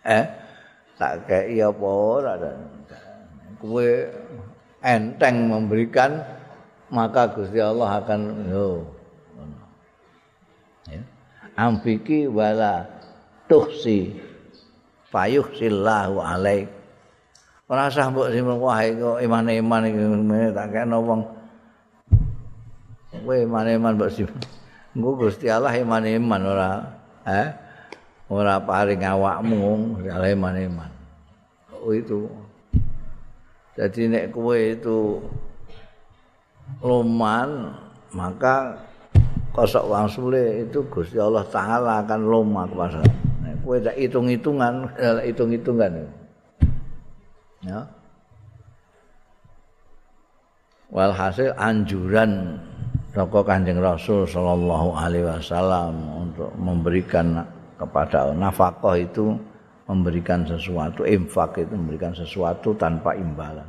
Eh, 0.00 0.24
tak 0.96 1.28
kei 1.28 1.60
apa 1.60 1.84
ora 1.84 2.40
kowe 3.62 3.88
enteng 4.82 5.46
memberikan 5.46 6.18
maka 6.90 7.30
Gusti 7.30 7.62
Allah 7.62 8.02
akan 8.02 8.20
yo 8.50 8.82
ya. 10.90 10.98
Amfiki 11.54 12.26
wala 12.26 12.84
tuhsi 13.46 14.18
fayuh 15.08 15.46
sillahu 15.54 16.18
alaik. 16.18 16.66
Ora 17.70 17.88
usah 17.88 18.10
mbok 18.10 18.34
simpen 18.34 18.58
wae 18.60 18.92
kok 18.98 19.22
iman-iman 19.22 19.88
iki 19.88 20.04
tak 20.52 20.68
kene 20.74 20.98
wong 20.98 21.22
kowe 23.22 23.36
iman-iman 23.38 23.94
mbok. 23.94 24.10
Engko 24.92 25.10
Gusti 25.16 25.46
Allah 25.48 25.72
iman-iman 25.78 26.40
ora 26.42 26.70
eh 27.24 27.48
ora 28.26 28.58
paring 28.60 29.06
awakmu 29.06 29.96
Allah 30.10 30.34
iman-iman. 30.34 30.90
Itu. 31.88 32.41
Jadi 33.72 34.12
nek 34.12 34.36
kowe 34.36 34.52
itu 34.52 35.16
loman 36.84 37.72
maka 38.12 38.76
kosok 39.56 39.88
wang 39.88 40.08
sule 40.08 40.64
itu 40.64 40.84
Gusti 40.92 41.16
Allah 41.16 41.44
Ta'ala 41.48 42.04
akan 42.04 42.20
loma 42.28 42.68
kepada 42.68 43.00
nek 43.40 43.54
kowe 43.64 43.76
tak 43.80 43.96
hitung-hitungan 43.96 44.74
hitung-hitungan. 45.28 45.92
Ya. 47.64 47.80
Walhasil 50.92 51.56
anjuran 51.56 52.60
Roko 53.12 53.40
Kanjeng 53.44 53.80
Rasul 53.80 54.28
sallallahu 54.28 54.92
alaihi 54.92 55.24
wasallam 55.24 55.92
untuk 56.28 56.52
memberikan 56.60 57.44
kepada 57.80 58.32
nafkah 58.36 58.96
itu 59.00 59.36
memberikan 59.86 60.46
sesuatu 60.46 61.02
infak 61.02 61.62
itu 61.62 61.74
memberikan 61.74 62.14
sesuatu 62.14 62.74
tanpa 62.78 63.14
imbalan. 63.18 63.66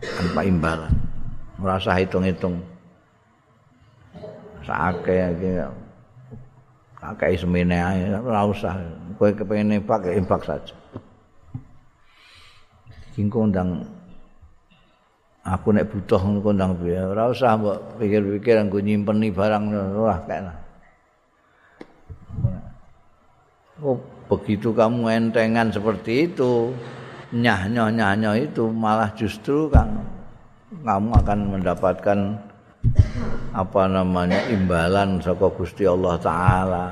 Tanpa 0.00 0.40
imbalan. 0.44 0.92
Merasa 1.60 1.92
hitung-hitung. 1.96 2.60
Saake 4.64 5.16
iki 5.36 5.50
kakek 7.00 7.36
semene 7.40 7.76
ae 7.80 8.12
ora 8.16 8.44
usah. 8.48 8.76
Kowe 9.16 9.32
kepengin 9.32 9.80
infak 9.80 10.08
infak 10.12 10.44
saja. 10.44 10.76
Kingko 13.12 13.52
ndang 13.52 13.84
aku 15.44 15.72
nek 15.72 15.88
butuh 15.88 16.20
ngono 16.20 16.40
kondang 16.44 16.72
piye 16.76 17.00
ora 17.00 17.32
usah 17.32 17.56
mbok 17.56 17.96
pikir-pikir 17.96 18.60
nggo 18.60 18.78
nyimpeni 18.80 19.32
barang 19.32 19.64
ora 19.96 20.20
kena 20.28 20.52
oh 23.82 23.98
begitu 24.30 24.70
kamu 24.70 25.10
entengan 25.10 25.72
seperti 25.72 26.30
itu 26.30 26.70
nyah-nyah 27.34 27.90
nyah 28.16 28.36
itu 28.38 28.70
malah 28.70 29.10
justru 29.14 29.70
kan 29.70 30.00
kamu 30.86 31.10
akan 31.24 31.38
mendapatkan 31.58 32.18
apa 33.52 33.82
namanya 33.90 34.40
imbalan 34.48 35.18
saka 35.20 35.50
Gusti 35.52 35.84
Allah 35.84 36.16
taala 36.16 36.86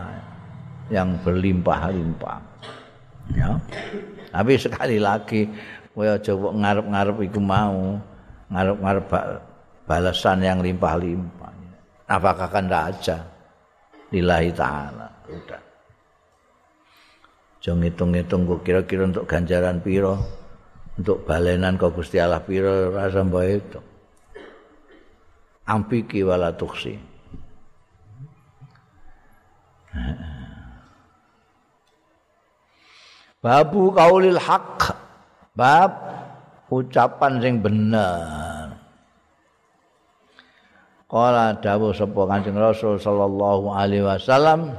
yang 0.91 1.15
berlimpah-limpah 1.23 2.39
ya 3.33 3.57
tapi 4.35 4.53
sekali 4.59 4.99
lagi 4.99 5.49
kowe 5.95 6.07
aja 6.07 6.33
ngarep-ngarep 6.35 7.17
iku 7.27 7.41
mau 7.43 7.99
ngarep-ngarep 8.53 9.07
balasan 9.89 10.45
yang 10.45 10.61
limpah-limpah. 10.61 11.53
Apakah 12.09 12.49
kan 12.49 12.69
aja 12.69 13.25
lillahi 14.13 14.53
ta'ala. 14.53 15.09
Udah. 15.29 15.68
Jangan 17.59 17.91
hitung-hitung 17.91 18.47
kok 18.47 18.63
kira-kira 18.63 19.11
untuk 19.11 19.27
ganjaran 19.27 19.83
piro, 19.83 20.15
untuk 20.95 21.27
balenan 21.27 21.75
kok 21.75 21.95
Gusti 21.95 22.23
Allah 22.23 22.39
piro 22.43 22.95
rasa 22.95 23.27
mbak 23.27 23.45
itu. 23.51 23.81
Ampiki 25.67 26.23
wala 26.23 26.55
tuksi. 26.55 26.95
Babu 33.45 33.95
kaulil 33.95 34.39
haq. 34.39 34.95
Bab 35.59 35.93
ucapan 36.71 37.43
sing 37.43 37.59
bener. 37.59 38.79
Kala 41.09 41.57
dawuh 41.57 41.97
sapa 41.97 42.29
Kanjeng 42.29 42.61
Rasul 42.61 43.01
sallallahu 43.01 43.73
alaihi 43.73 44.05
wasallam 44.05 44.77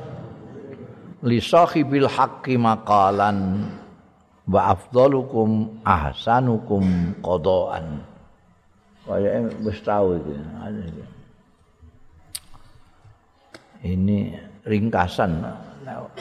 li 1.23 1.39
sahibil 1.43 2.07
haqqi 2.07 2.55
maqalan 2.55 3.67
wa 4.49 4.61
afdalukum 4.73 5.81
ahsanukum 5.83 7.15
qadaan. 7.23 8.03
Kaya 9.07 9.47
wis 9.65 9.79
tau 9.81 10.15
iki. 10.15 10.35
Ini 13.79 14.17
ringkasan 14.67 15.43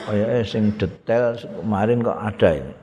kaya 0.06 0.40
sing 0.46 0.72
detail 0.78 1.36
kemarin 1.36 2.00
kok 2.00 2.16
ada 2.16 2.50
ini. 2.54 2.74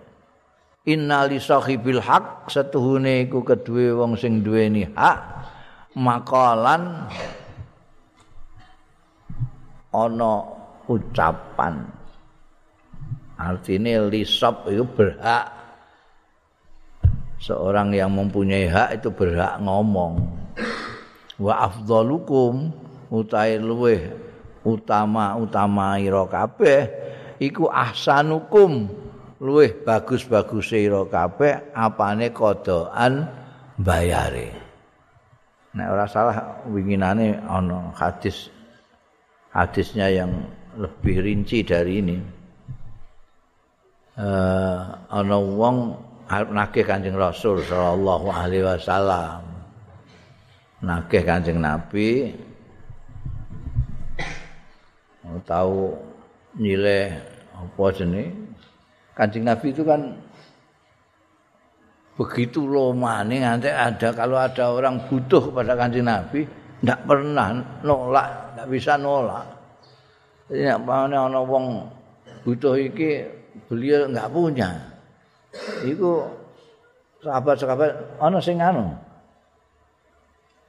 innali 0.85 1.41
sahibil 1.41 1.99
haq 1.99 2.47
setuhune 2.47 3.25
iku 3.25 3.41
kedue 3.41 3.97
wong 3.97 4.13
sing 4.15 4.45
duweni 4.45 4.85
hak 4.93 5.49
makalan 5.97 7.09
ana 9.89 10.33
ucapan 10.85 11.89
artinya 13.39 14.03
lisop 14.07 14.67
itu 14.71 14.83
berhak. 14.83 15.51
Seorang 17.35 17.93
yang 17.93 18.15
mempunyai 18.15 18.65
hak 18.71 19.03
itu 19.03 19.09
berhak 19.11 19.59
ngomong. 19.61 20.23
Wa 21.37 21.67
afdalukum 21.67 22.71
utai 23.11 23.59
luweh 23.59 24.07
utama 24.65 25.35
utama 25.37 25.99
ira 26.01 26.25
kabeh 26.25 26.89
iku 27.37 27.69
ahsanukum. 27.69 28.89
Luwih 29.35 29.83
bagus-bagus 29.83 30.71
sira 30.71 31.03
kabeh 31.05 31.75
apane 31.75 32.31
kodoan 32.31 33.27
bayare. 33.75 34.55
Nek 35.75 35.87
ora 35.91 36.07
salah 36.07 36.63
winginane 36.71 37.35
ana 37.43 37.91
hadis 37.99 38.47
hadisnya 39.51 40.07
yang 40.07 40.31
lebih 40.79 41.19
rinci 41.19 41.67
dari 41.67 41.99
ini. 41.99 42.17
Eh 44.15 44.79
ana 45.11 45.35
wong 45.35 45.91
arep 46.31 46.49
nagih 46.55 46.87
Kanjeng 46.87 47.19
Rasul 47.19 47.59
sallallahu 47.67 48.31
alaihi 48.31 48.63
wasallam. 48.63 49.43
Nagih 50.79 51.27
Kanjeng 51.27 51.59
Nabi 51.59 52.31
tahu 55.43 55.91
nilai 56.55 57.11
apa 57.51 57.83
jenenge 57.91 58.31
Kanjeng 59.11 59.43
Nabi 59.43 59.75
itu 59.75 59.83
kan 59.83 60.15
begitu 62.15 62.63
lomane 62.63 63.43
nanti 63.43 63.67
ada 63.67 64.15
kalau 64.15 64.39
ada 64.39 64.71
orang 64.71 65.03
butuh 65.11 65.51
pada 65.51 65.75
Kanjeng 65.75 66.07
Nabi 66.07 66.47
ndak 66.79 67.03
pernah 67.03 67.51
nolak, 67.83 68.55
ndak 68.55 68.67
bisa 68.71 68.95
nolak. 68.95 69.43
Jadi 70.47 70.71
nek 70.71 70.87
ana 70.87 71.41
wong 71.43 71.83
butuh 72.47 72.79
iki 72.79 73.34
beliau 73.67 74.07
enggak 74.09 74.31
punya. 74.31 74.69
Iku 75.87 76.27
sahabat-sahabat 77.23 78.19
ana 78.19 78.39
sing 78.43 78.59
anu. 78.59 78.91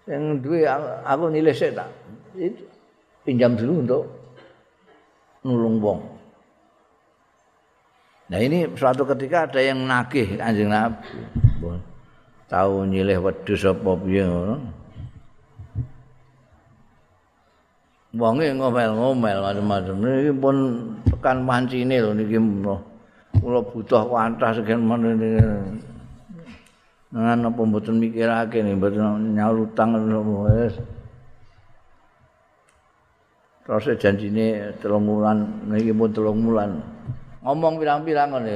Yang 0.06 0.24
duwe 0.42 0.62
aku 1.02 1.24
nilai 1.34 1.50
sik 1.50 1.74
tak. 1.74 1.90
Itu 2.38 2.62
pinjam 3.26 3.58
dulu 3.58 3.74
untuk 3.82 4.02
nulung 5.42 5.82
wong. 5.82 6.00
Nah 8.26 8.38
ini 8.42 8.66
suatu 8.74 9.06
ketika 9.06 9.46
ada 9.46 9.62
yang 9.62 9.86
nagih 9.86 10.38
anjing 10.38 10.70
Nabi. 10.70 11.02
Tahu 12.46 12.86
nyilih 12.86 13.18
wedhus 13.22 13.66
apa 13.66 13.90
piye 13.98 14.22
ngono. 14.22 14.85
Wonge 18.16 18.48
ngomel-ngomel 18.56 19.38
macam-macam. 19.44 19.96
Niki 20.00 20.32
pun 20.32 20.56
tekan 21.04 21.44
pancine 21.44 22.00
lho 22.00 22.16
niki 22.16 22.40
kula 23.36 23.60
butuh 23.60 24.08
kuantah 24.08 24.56
sekian 24.56 24.80
men 24.80 25.20
niki. 25.20 25.44
Nang 27.12 27.44
apa 27.44 27.60
mboten 27.60 28.00
mikirake 28.00 28.64
nih 28.64 28.72
mboten 28.72 29.36
nyaur 29.36 29.68
utang 29.68 30.00
wis. 30.48 30.80
Terus 33.68 33.98
janjine 34.00 34.72
telung 34.80 35.04
bulan 35.04 35.68
niki 35.68 35.92
pun 35.92 36.08
telung 36.08 36.40
bulan. 36.40 36.80
Ngomong 37.44 37.76
pirang-pirang 37.76 38.32
ngene. 38.32 38.54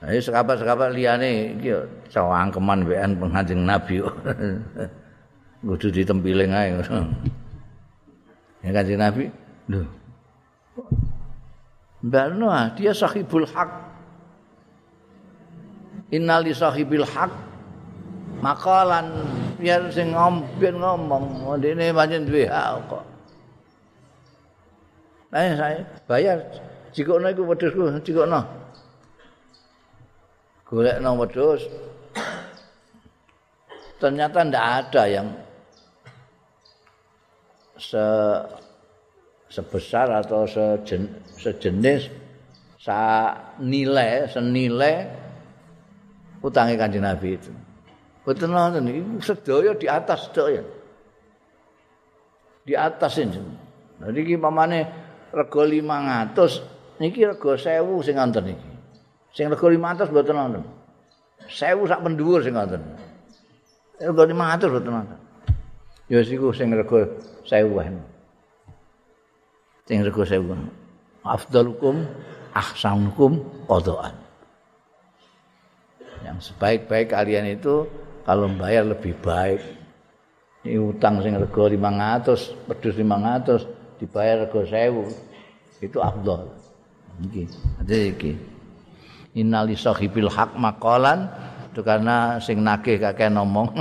Nah, 0.00 0.16
sekabat-sekabat 0.16 0.96
liyane 0.96 1.60
iki 1.60 1.76
cawangkeman 2.10 2.88
wean 2.88 3.20
penganjing 3.20 3.62
Nabi. 3.62 4.00
kudu 5.60 5.92
ditempiling 5.92 6.52
ae 6.52 6.72
ya 8.64 8.70
kanjeng 8.72 9.00
nabi 9.00 9.24
lho 9.68 10.00
Mbak 12.00 12.26
Noah, 12.40 12.72
dia 12.72 12.96
sahibul 12.96 13.44
hak. 13.44 13.68
Innali 16.16 16.56
sahibil 16.56 17.04
hak. 17.04 17.28
Makalan 18.40 19.20
biar 19.60 19.92
sing 19.92 20.16
ngompin 20.16 20.80
ngomong, 20.80 21.44
ini 21.60 21.92
pancen 21.92 22.24
duwe 22.24 22.48
hak 22.48 22.80
kok. 22.88 23.04
Nah, 25.30 25.52
saya 25.60 25.84
bayar 26.08 26.40
jikono 26.96 27.28
iku 27.28 27.44
wedhusku, 27.44 27.84
jikono. 28.00 28.40
Golekno 30.64 31.20
wedhus. 31.20 31.68
Ternyata 34.00 34.40
ndak 34.48 34.64
ada 34.64 35.04
yang 35.04 35.28
se 37.80 38.04
sebesar 39.50 40.12
atau 40.12 40.46
sejen, 40.46 41.10
sejenis 41.34 42.12
sa 42.78 43.34
nilai 43.58 44.28
senilai 44.30 45.10
utangnya 46.44 46.86
kanjeng 46.86 47.04
Nabi 47.04 47.36
itu. 47.36 47.50
Betul 48.24 48.52
nonton 48.52 48.84
ini 48.86 49.00
sedaya 49.24 49.72
di 49.74 49.88
atas 49.88 50.28
sedaya. 50.28 50.62
Di 52.62 52.76
atas 52.76 53.16
ini. 53.18 53.40
Jadi 54.00 54.18
ini 54.22 54.36
pamane 54.36 54.80
rego 55.32 55.64
500 55.64 57.00
niki 57.00 57.26
rego 57.26 57.56
1000 57.56 58.06
sing 58.06 58.16
ngonten 58.16 58.44
iki. 58.54 58.70
Sing 59.34 59.48
rego 59.48 59.66
500 59.66 60.12
mboten 60.12 60.36
nonton. 60.36 60.64
1000 61.48 61.90
sak 61.90 62.00
pendhuwur 62.04 62.40
sing 62.44 62.54
ngonten. 62.54 62.80
Rego 63.98 64.22
500 64.24 64.68
mboten 64.68 64.92
nonton. 64.94 65.20
Ya 66.10 66.26
siku 66.26 66.50
sing 66.50 66.74
rego 66.74 67.06
sewuan. 67.46 68.02
Sing 69.86 70.02
rego. 70.02 70.26
Afdalukum 71.22 72.02
ahsanukum 72.50 73.38
qadaan. 73.70 74.18
Yang 76.26 76.50
sebaik-baik 76.50 77.14
kalian 77.14 77.54
itu 77.54 77.86
kalau 78.26 78.50
membayar 78.50 78.82
lebih 78.82 79.14
baik. 79.22 79.62
Ini 80.66 80.82
utang 80.82 81.22
sing 81.22 81.38
rego 81.38 81.70
500, 81.70 82.58
pedus 82.66 82.98
500 82.98 84.02
dibayar 84.02 84.50
rego 84.50 84.66
1000. 84.66 85.78
Itu 85.78 86.02
afdal. 86.02 86.50
Iki. 87.22 87.42
Ada 87.86 87.96
iki. 88.10 88.32
Innali 89.38 89.78
sahibil 89.78 90.26
haq 90.26 90.58
maqalan 90.58 91.30
itu 91.70 91.86
karena 91.86 92.42
sing 92.42 92.66
nagih 92.66 92.98
kakek 92.98 93.30
ngomong 93.30 93.78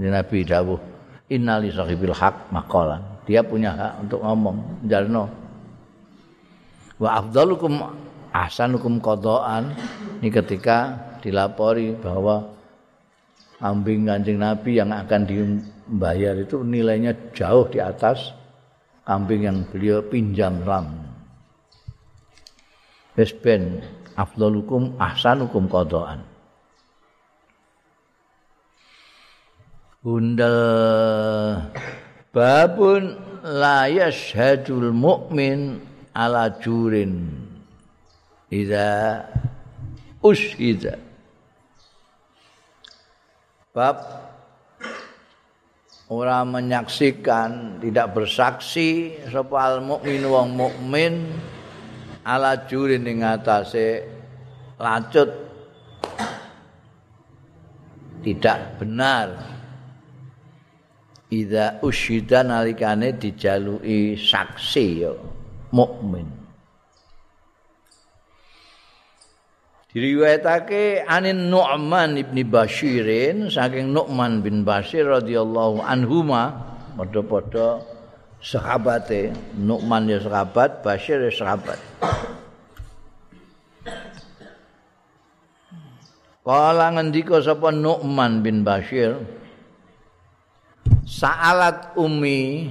Nabi 0.00 0.48
dawuh 0.48 0.87
innali 1.28 1.72
sahibil 1.72 2.16
haq 2.16 2.48
maqalan. 2.52 3.00
Dia 3.28 3.44
punya 3.44 3.72
hak 3.76 4.08
untuk 4.08 4.20
ngomong 4.24 4.88
jalno. 4.88 5.28
Wa 6.98 7.22
afdalukum 7.22 7.78
ahsanukum 8.32 8.98
qadaan 8.98 9.76
ini 10.18 10.28
ketika 10.32 10.98
dilapori 11.22 11.94
bahwa 11.94 12.48
kambing 13.60 14.08
Kanjeng 14.08 14.40
Nabi 14.40 14.80
yang 14.80 14.90
akan 14.90 15.22
dibayar 15.28 16.34
itu 16.34 16.62
nilainya 16.64 17.14
jauh 17.36 17.68
di 17.70 17.78
atas 17.78 18.34
kambing 19.06 19.46
yang 19.46 19.58
beliau 19.68 20.02
pinjam 20.04 20.64
lam. 20.64 20.90
Wis 23.18 23.34
ben 23.34 23.82
afdalukum 24.14 24.94
ahsanukum 24.98 25.66
qadaan. 25.66 26.22
Bundel 30.08 30.56
babun 32.32 33.12
la 33.44 33.84
yashhadul 33.92 34.88
mu'min 34.88 35.84
ala 36.16 36.48
jurin. 36.64 37.28
Idza 38.48 39.28
ushida. 40.24 40.96
Bab 43.76 44.00
orang 46.08 46.56
menyaksikan 46.56 47.76
tidak 47.84 48.16
bersaksi 48.16 49.20
sapa 49.28 49.76
mukmin 49.84 50.24
wong 50.24 50.56
mukmin 50.56 51.36
ala 52.24 52.64
jurin 52.64 53.04
ing 53.04 53.20
atase 53.20 54.08
lacut. 54.80 55.28
Tidak 58.24 58.80
benar 58.80 59.57
Ida 61.28 61.76
usyida 61.84 62.40
nalikane 62.40 63.12
dijaluki 63.12 64.16
saksi 64.16 65.04
ya 65.04 65.12
mukmin. 65.68 66.38
Diriwayatake 69.88 71.08
anin 71.08 71.48
Nu'man 71.48 72.20
ibni 72.20 72.44
Bashirin 72.44 73.48
saking 73.48 73.88
Nu'man 73.96 74.44
bin 74.44 74.60
Bashir 74.60 75.08
radhiyallahu 75.08 75.80
anhuma 75.80 76.76
padha-padha 76.92 77.80
sahabate 78.44 79.32
Nu'man 79.56 80.12
ya 80.12 80.20
sahabat 80.20 80.84
Bashir 80.84 81.24
ya 81.24 81.32
sahabat 81.32 81.80
Kala 86.44 86.86
ngendika 86.92 87.40
sapa 87.40 87.72
Nu'man 87.72 88.44
bin 88.44 88.68
Bashir 88.68 89.16
Sa'alat 91.08 91.96
umi. 91.96 92.68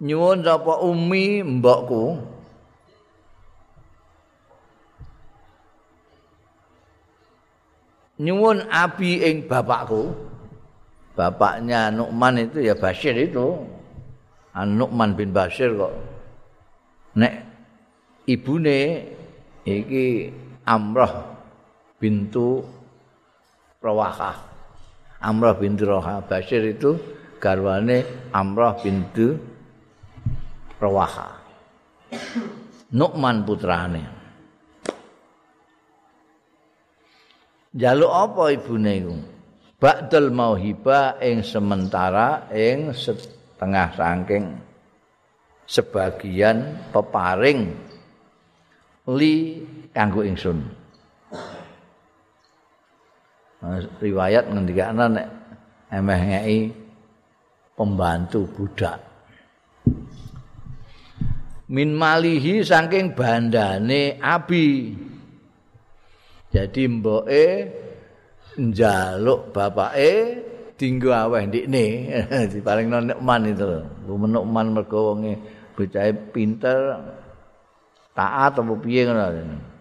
Nyuwun 0.00 0.40
sapa 0.40 0.80
umi 0.80 1.44
mbokku. 1.44 2.16
Nyuwun 8.16 8.64
abi 8.72 9.20
ing 9.28 9.44
bapakku. 9.44 10.16
Bapaknya 11.12 11.92
Nu'man 11.92 12.48
itu 12.48 12.64
ya 12.64 12.72
Bashir 12.72 13.12
itu. 13.12 13.60
An 14.56 14.80
Nu'man 14.80 15.12
bin 15.12 15.36
Bashir 15.36 15.76
kok. 15.76 15.92
Nek 17.16 17.44
ibune 18.24 19.04
iki 19.68 20.32
Amrah 20.64 21.12
bintu 22.00 22.64
Rawahah 23.80 24.55
Amrah 25.20 25.56
binti 25.56 25.84
Roha 25.84 26.20
Bashir 26.20 26.60
itu 26.66 26.96
garwane 27.40 28.30
Amrah 28.32 28.76
bintu 28.80 29.36
Rawaha. 30.76 31.40
Nu'man 32.92 33.42
putrane. 33.48 34.04
Jaluk 37.76 38.12
apa 38.12 38.44
ibune 38.56 38.92
iku? 38.96 39.16
Ba'dal 39.76 40.32
mauhiba 40.32 41.20
ing 41.20 41.44
sementara 41.44 42.48
ing 42.48 42.96
setengah 42.96 43.92
saking 43.92 44.44
sebagian 45.68 46.88
peparing 46.88 47.76
li 49.12 49.60
kanggo 49.92 50.24
ingsun. 50.24 50.85
Riwayat 54.00 54.50
ngendikane 54.50 55.04
nek 55.12 55.28
emeh 55.90 56.20
ngei 56.30 56.60
pembantu 57.76 58.48
budak. 58.50 58.98
Min 61.66 61.98
malihi 61.98 62.62
saking 62.62 63.14
bandane 63.18 64.22
abi. 64.22 64.94
Jadi 66.54 66.82
mboke 66.88 67.46
njaluk 68.56 69.52
bapake 69.52 70.12
dinggo 70.78 71.10
aweh 71.10 71.42
ndikne 71.44 71.84
di 72.52 72.58
paling 72.62 72.88
nikman 72.88 73.50
itu. 73.50 73.82
Menukman 74.06 74.72
mergo 74.72 75.12
wonge 75.12 75.36
bocahe 75.76 76.14
pinter 76.32 77.02
taat 78.16 78.56
apa 78.56 78.72
piye 78.80 79.04
ngono. 79.04 79.75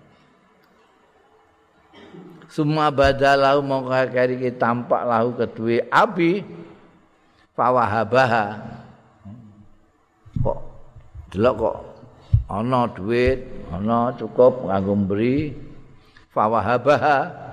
Suma 2.55 2.87
badalahu 2.87 3.59
mongko 3.59 4.15
kari 4.15 4.39
ki 4.39 4.55
tampak 4.55 5.03
lahu 5.03 5.35
kedue 5.35 5.83
abi 5.91 6.39
fawahabaha. 7.51 8.63
Kok 10.39 10.59
delok 11.35 11.55
kok 11.59 11.77
ana 12.47 12.87
duit, 12.95 13.43
ana 13.75 14.15
cukup 14.15 14.71
kanggo 14.71 14.95
mberi 14.95 15.51
fawahabaha. 16.31 17.43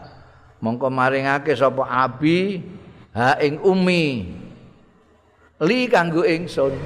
Mongko 0.62 0.86
maringake 0.86 1.58
sapa 1.58 1.82
abi 1.82 2.62
ha 3.10 3.42
ing 3.42 3.58
umi. 3.58 4.30
Li 5.66 5.90
kanggo 5.90 6.22
ingsun. 6.22 6.78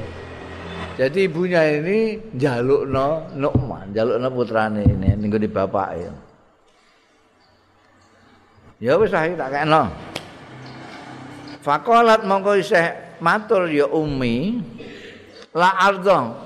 Jadi 0.97 1.29
ibunya 1.29 1.61
ini 1.69 2.33
jalukno 2.33 3.29
Nukman, 3.37 3.93
jalukno 3.93 4.33
putrane 4.33 4.89
ini 4.89 5.13
ning 5.13 5.29
di 5.29 5.45
bapake. 5.53 6.26
Ya. 8.77 9.01
Wis 9.01 9.13
ae 9.17 9.33
tak 9.37 9.53
kena. 9.53 9.89
Fakolat 11.65 12.23
mongko 12.23 12.61
isih 12.61 12.93
matur 13.25 13.67
ya 13.73 13.89
Umi. 13.89 14.61
La 15.57 15.73
ardo. 15.81 16.37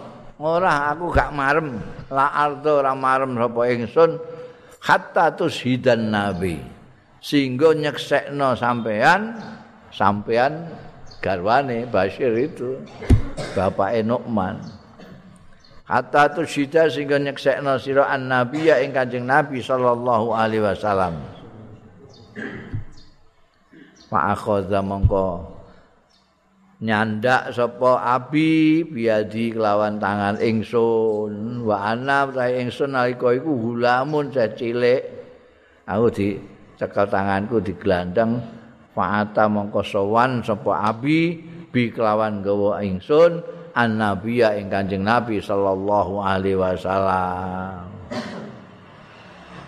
Ora 0.41 0.95
aku 0.95 1.13
gak 1.13 1.35
marem. 1.37 1.77
La 2.09 2.33
ardo 2.33 2.81
ora 2.81 2.97
marem 2.97 3.37
sapa 3.37 3.61
ingsun 3.69 4.17
hatta 4.81 5.35
tushidan 5.37 6.09
nabi. 6.09 6.57
Sehingga 7.21 7.77
nyeksekno 7.77 8.57
sampean 8.57 9.37
sampean 9.93 10.73
garwane 11.21 11.85
Bashir 11.85 12.33
itu 12.41 12.81
bapak 13.53 14.01
Nukman. 14.01 14.57
Hatta 15.85 16.33
tushida 16.33 16.87
sehingga 16.89 17.21
nyeksekno 17.21 17.77
sira 17.77 18.09
an 18.09 18.31
nabi 18.31 18.71
ya 18.71 18.79
ing 18.81 18.95
Kanjeng 18.95 19.27
Nabi 19.27 19.61
sallallahu 19.61 20.33
alaihi 20.33 20.65
wasallam. 20.65 21.40
Pak 24.11 24.25
akhadha 24.35 24.83
mongko 24.83 25.47
nyandak 26.81 27.53
sapa 27.53 28.01
abi 28.17 28.83
biadi 28.83 29.55
kelawan 29.55 30.01
tangan 30.01 30.41
ingsun. 30.41 31.63
Wa 31.63 31.95
ana 31.95 32.27
ta 32.27 32.49
ingsun 32.51 32.97
nalika 32.97 33.31
iku 33.37 33.53
hulamun 33.55 34.33
cilik. 34.33 35.03
Aku 35.87 36.11
di 36.11 36.41
cekel 36.81 37.07
tanganku 37.07 37.61
digelandang 37.61 38.41
fa'ata 38.97 39.47
mongko 39.47 39.85
sowan 39.85 40.43
sapa 40.43 40.91
abi 40.91 41.39
bi 41.71 41.95
kelawan 41.95 42.43
gawa 42.43 42.83
ingsun 42.83 43.43
annabiya 43.77 44.59
ing 44.59 44.67
kanjeng 44.67 45.07
nabi 45.07 45.39
sallallahu 45.39 46.19
alaihi 46.19 46.59
wasallam. 46.59 47.87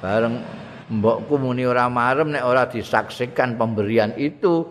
Bareng 0.03 0.62
mbokku 0.93 1.41
muni 1.41 1.65
ora 1.65 1.89
marem 1.89 2.37
nek 2.37 2.45
ora 2.45 2.69
disaksikan 2.69 3.57
pemberian 3.57 4.13
itu. 4.21 4.69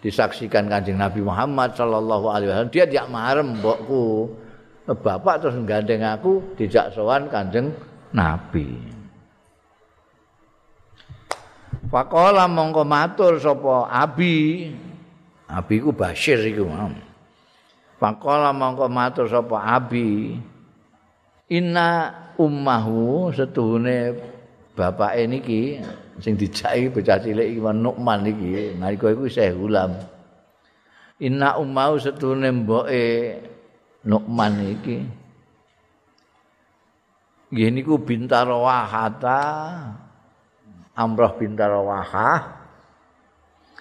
Disaksikan 0.00 0.70
Kanjeng 0.70 0.96
Nabi 1.02 1.20
Muhammad 1.20 1.74
sallallahu 1.74 2.26
alaihi 2.30 2.48
wasallam. 2.52 2.72
Dia 2.72 2.84
tidak 2.88 3.06
marem 3.12 3.60
mbokku. 3.60 4.32
Bapak 4.86 5.42
terus 5.42 5.58
gandeng 5.66 6.06
aku 6.06 6.54
dijak 6.54 6.94
sowan 6.94 7.26
Kanjeng 7.26 7.74
Nabi. 8.14 8.94
Pakola 11.90 12.46
mongko 12.46 12.82
matur 12.86 13.38
sapa 13.42 13.90
Abi. 13.90 14.70
Abi 15.46 15.74
ku 15.78 15.90
Bashir 15.94 16.38
iku 16.42 16.66
Pakola 17.98 18.54
mongko 18.54 18.86
matur 18.86 19.26
sapa 19.26 19.58
Abi. 19.74 20.38
Inna 21.50 22.10
ummahu 22.38 23.30
setuhune 23.30 24.18
bapak 24.76 25.16
niki 25.24 25.80
sing 26.20 26.36
dijaki 26.36 26.92
bocah 26.92 27.16
cilik 27.16 27.56
iki 27.56 27.60
Nukman 27.64 28.28
iki 28.28 28.76
nalika 28.76 29.08
iku 29.08 29.24
isih 29.24 29.56
ulam. 29.56 29.96
Inna 31.16 31.56
ummau 31.56 31.96
setune 31.96 32.52
mboke 32.52 33.40
Nukman 34.04 34.52
iki. 34.76 35.00
Nggih 37.50 37.68
niku 37.72 37.96
bintar 37.96 38.44
wahata. 38.46 39.42
Amrah 40.92 41.32
bintar 41.40 41.72
wahah. 41.72 42.68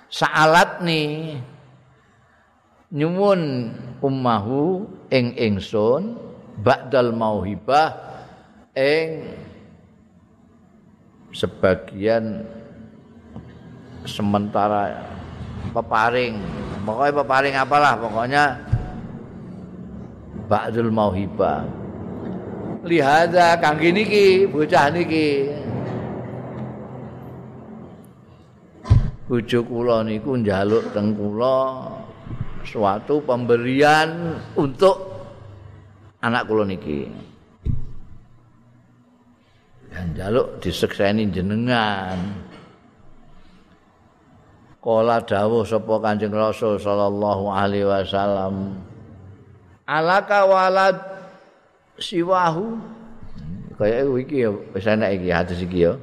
Saalat 0.07 0.79
nih 0.79 1.35
nyuwun 2.95 3.71
ummahu 3.99 4.87
ing 5.11 5.35
ingsun 5.35 6.15
ba'dal 6.63 7.11
mauhibah 7.11 7.91
ing 8.71 9.35
sebagian 11.35 12.47
sementara 14.07 15.03
peparing 15.75 16.39
pokoknya 16.87 17.13
peparing 17.19 17.55
apalah 17.59 17.93
pokoknya 17.99 18.43
ba'dul 20.47 20.93
mauhiba. 20.93 21.67
Lihada 22.85 23.57
kang 23.59 23.81
niki 23.81 24.45
bocah 24.47 24.93
niki. 24.93 25.51
Bojo 29.25 29.59
kula 29.65 30.05
niku 30.05 30.37
njaluk 30.37 30.93
teng 30.93 31.17
kula 31.17 31.89
suatu 32.61 33.25
pemberian 33.25 34.37
untuk 34.53 35.01
anak 36.21 36.45
kula 36.45 36.61
niki 36.61 37.09
dan 40.05 40.13
jaluk 40.13 40.61
disekseni 40.61 41.33
jenengan 41.33 42.21
Kala 44.77 45.17
dawuh 45.17 45.65
sapa 45.65 45.97
Kanjeng 45.97 46.29
Rasul 46.29 46.77
sallallahu 46.77 47.49
alaihi 47.49 47.89
wasallam 47.89 48.77
Alaka 49.89 50.45
walad 50.45 50.97
siwahu. 51.97 52.77
Kaya 53.81 54.01
iki 54.05 54.45
ya 54.45 54.49
wis 54.49 54.85
enak 54.85 55.13
iki 55.13 55.29
hadis 55.29 55.61
iki 55.61 55.89
ya. 55.89 55.93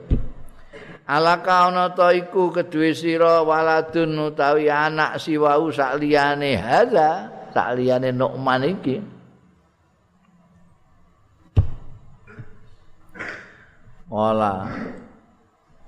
Alaka 1.07 1.71
ana 1.71 1.91
ta 1.91 2.15
iku 2.15 2.55
kedue 2.55 2.95
sira 2.95 3.43
waladun 3.43 4.31
utawi 4.31 4.71
anak 4.71 5.19
siwahu 5.19 5.75
sak 5.75 5.99
liyane. 5.99 6.55
Hadza 6.59 7.27
sak 7.51 7.75
liyane 7.75 8.15
Nu'man 8.15 8.63
iki 8.67 9.03
Wala. 14.13 14.69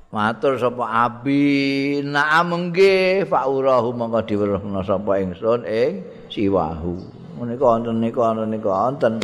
Matur 0.08 0.56
sapa 0.56 1.10
abi 1.10 2.00
na'am 2.00 2.72
nggih 2.72 3.28
faurahu 3.28 3.92
mongko 3.92 4.24
diweruhna 4.24 4.80
sapa 4.80 5.20
ingsun 5.20 5.68
ing 5.68 6.00
siwahu. 6.32 7.04
Menika 7.36 7.66
wonten 7.66 8.00
nika 8.00 8.32
wonten 8.32 8.48
nika 8.48 8.70
wonten. 8.70 9.14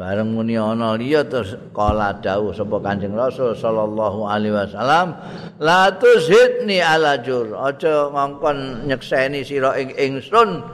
Bareng 0.00 0.32
muni 0.32 0.56
ana 0.56 0.96
liya 0.96 1.28
terus 1.28 1.58
kala 1.76 2.16
dawuh 2.24 2.56
sapa 2.56 2.80
Kanjeng 2.80 3.12
Rasul 3.12 3.52
sallallahu 3.52 4.24
alaihi 4.24 4.56
wasallam, 4.56 5.12
la 5.60 5.92
tushidni 5.92 6.80
ala 6.80 7.20
jur. 7.20 7.52
Aja 7.52 8.08
ngongkon 8.08 8.88
nyekseni 8.88 9.44
sira 9.44 9.76
ing 9.76 9.92
ingsun 9.92 10.64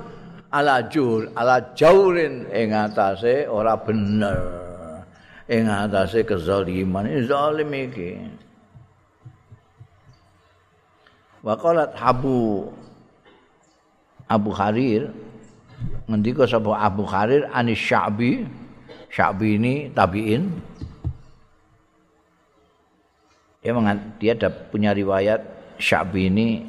ala 0.54 0.86
jur, 0.86 1.26
ala 1.34 1.58
jaurin 1.74 2.46
ing 2.54 2.70
atase 2.70 3.50
ora 3.50 3.74
bener. 3.74 4.65
Ing 5.46 5.70
atase 5.70 6.26
kezaliman 6.26 7.06
zalim 7.26 7.70
iki. 7.70 8.18
Waqalat 11.46 11.94
habu 11.94 12.66
Abu 14.26 14.50
Harir 14.50 15.14
ngendika 16.10 16.46
sapa 16.50 16.74
Abu 16.82 17.06
Harir 17.06 17.46
anis 17.54 17.78
Sya'bi. 17.78 18.42
Sya'bi 19.06 19.48
ini 19.54 19.74
tabi'in. 19.94 20.50
Dia, 23.62 23.74
dia 24.18 24.32
ada 24.34 24.50
punya 24.50 24.90
riwayat 24.94 25.42
Sya'bi 25.78 26.30
ini 26.30 26.66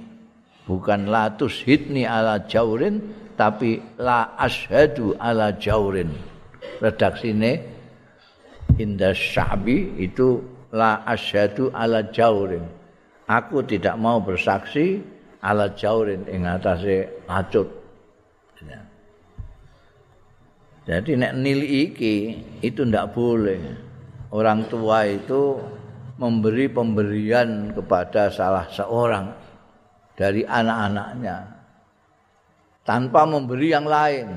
bukan 0.69 1.09
la 1.09 1.34
tushidni 1.34 2.05
ala 2.05 2.45
jaurin 2.45 3.01
tapi 3.34 3.82
la 3.97 4.38
ashadu 4.38 5.17
ala 5.17 5.53
jaurin. 5.57 6.13
Redaksine 6.78 7.76
inda 8.78 9.11
Sya'bi 9.11 9.97
itu 10.01 10.41
la 10.73 11.03
ashadu 11.03 11.73
ala 11.73 12.07
jaurin. 12.13 12.63
Aku 13.28 13.65
tidak 13.67 13.99
mau 13.99 14.23
bersaksi 14.23 15.03
ala 15.43 15.75
jaurin 15.75 16.23
ing 16.30 16.47
atase 16.47 17.25
acut. 17.28 17.67
Jadi 20.88 21.19
nek 21.19 21.36
nili 21.36 21.84
iki 21.91 22.15
itu 22.63 22.88
ndak 22.88 23.11
boleh. 23.11 23.59
Orang 24.32 24.71
tua 24.71 25.03
itu 25.03 25.59
memberi 26.15 26.71
pemberian 26.71 27.75
kepada 27.75 28.32
salah 28.32 28.71
seorang 28.71 29.28
dari 30.15 30.47
anak-anaknya 30.47 31.38
tanpa 32.88 33.28
memberi 33.28 33.67
yang 33.67 33.84
lain. 33.84 34.28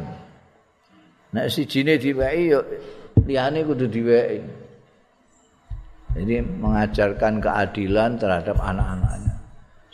Nek 1.30 1.46
si 1.46 1.62
jine 1.70 1.94
yo 2.02 2.60
liyane 3.26 3.60
kudu 3.64 3.86
diwehi. 3.90 4.40
Jadi 6.10 6.42
mengajarkan 6.42 7.38
keadilan 7.38 8.18
terhadap 8.18 8.58
anak-anaknya. 8.58 9.34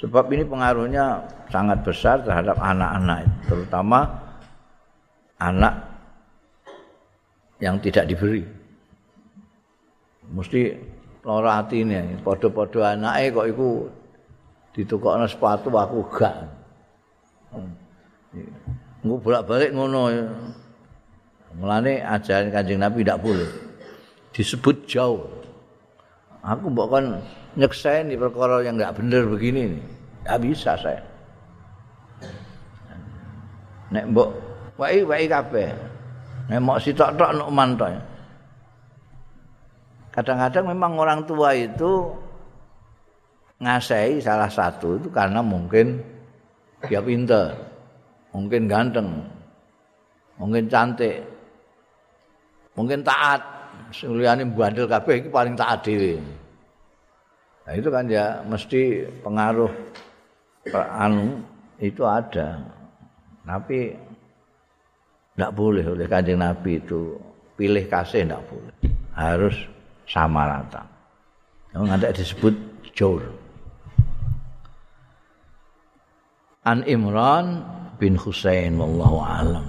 Sebab 0.01 0.25
ini 0.33 0.45
pengaruhnya 0.49 1.25
sangat 1.53 1.85
besar 1.85 2.25
terhadap 2.25 2.57
anak-anak, 2.57 3.29
terutama 3.49 4.09
anak 5.37 5.77
yang 7.61 7.81
tidak 7.81 8.09
diberi. 8.09 8.45
Mesti 10.27 10.77
lara 11.27 11.63
atine 11.63 12.21
padha-padha 12.23 12.95
anake 12.95 13.35
kok 13.35 13.47
iku 13.51 13.69
ditukokno 14.77 15.27
sepatu 15.27 15.73
aku 15.75 15.99
gak 16.15 16.37
Engko 19.03 19.17
bolak-balik 19.23 19.71
ngono 19.73 20.13
mulane 21.57 22.05
ajaran 22.05 22.53
Kanjeng 22.53 22.81
Nabi 22.81 23.03
tidak 23.03 23.23
boleh. 23.25 23.51
Disebut 24.33 24.85
jauh. 24.85 25.25
Aku 26.47 26.71
mbok 26.71 26.89
kon 26.93 27.07
nyekseni 27.59 28.15
perkara 28.15 28.63
yang 28.63 28.79
enggak 28.79 28.95
bener 28.95 29.27
begini 29.27 29.81
enggak 30.23 30.39
bisa 30.45 30.79
saya. 30.79 31.03
Nek 33.91 34.05
mbok 34.13 34.29
wae 34.79 35.03
wae 35.03 35.25
kabeh. 35.27 35.73
Nek 36.47 36.61
mok 36.63 36.79
sitok-tok 36.79 37.31
nek 37.35 37.51
mantok 37.51 37.91
kadang-kadang 40.17 40.73
memang 40.73 40.97
orang 40.97 41.21
tua 41.29 41.53
itu 41.53 42.09
ngasai 43.61 44.17
salah 44.25 44.49
satu 44.49 44.97
itu 44.97 45.09
karena 45.13 45.45
mungkin 45.45 46.01
dia 46.89 47.05
pinter, 47.05 47.53
mungkin 48.33 48.65
ganteng, 48.65 49.29
mungkin 50.41 50.73
cantik, 50.73 51.21
mungkin 52.77 53.03
taat. 53.03 53.43
Suliani 53.91 54.43
bandel 54.51 54.91
kabeh 54.91 55.25
iki 55.25 55.29
paling 55.31 55.55
taat 55.55 55.81
dhewe. 55.87 56.19
Nah 57.65 57.73
itu 57.75 57.89
kan 57.89 58.05
ya 58.07 58.43
mesti 58.45 59.07
pengaruh 59.25 59.71
anu 60.75 61.41
itu 61.81 62.03
ada. 62.03 62.61
Tapi 63.47 63.95
tidak 65.37 65.53
boleh 65.55 65.85
oleh 65.87 66.07
kanjeng 66.11 66.43
Nabi 66.43 66.83
itu 66.83 67.15
pilih 67.55 67.85
kasih 67.87 68.27
tidak 68.27 68.43
boleh. 68.51 68.75
Harus 69.15 69.57
sama 70.07 70.51
rata. 70.51 70.83
Yang 71.73 71.87
ada 71.93 72.09
disebut 72.11 72.55
jor. 72.97 73.23
An 76.67 76.83
Imran 76.91 77.63
bin 78.03 78.19
Husain 78.19 78.75
wallahu 78.75 79.23
alam. 79.23 79.67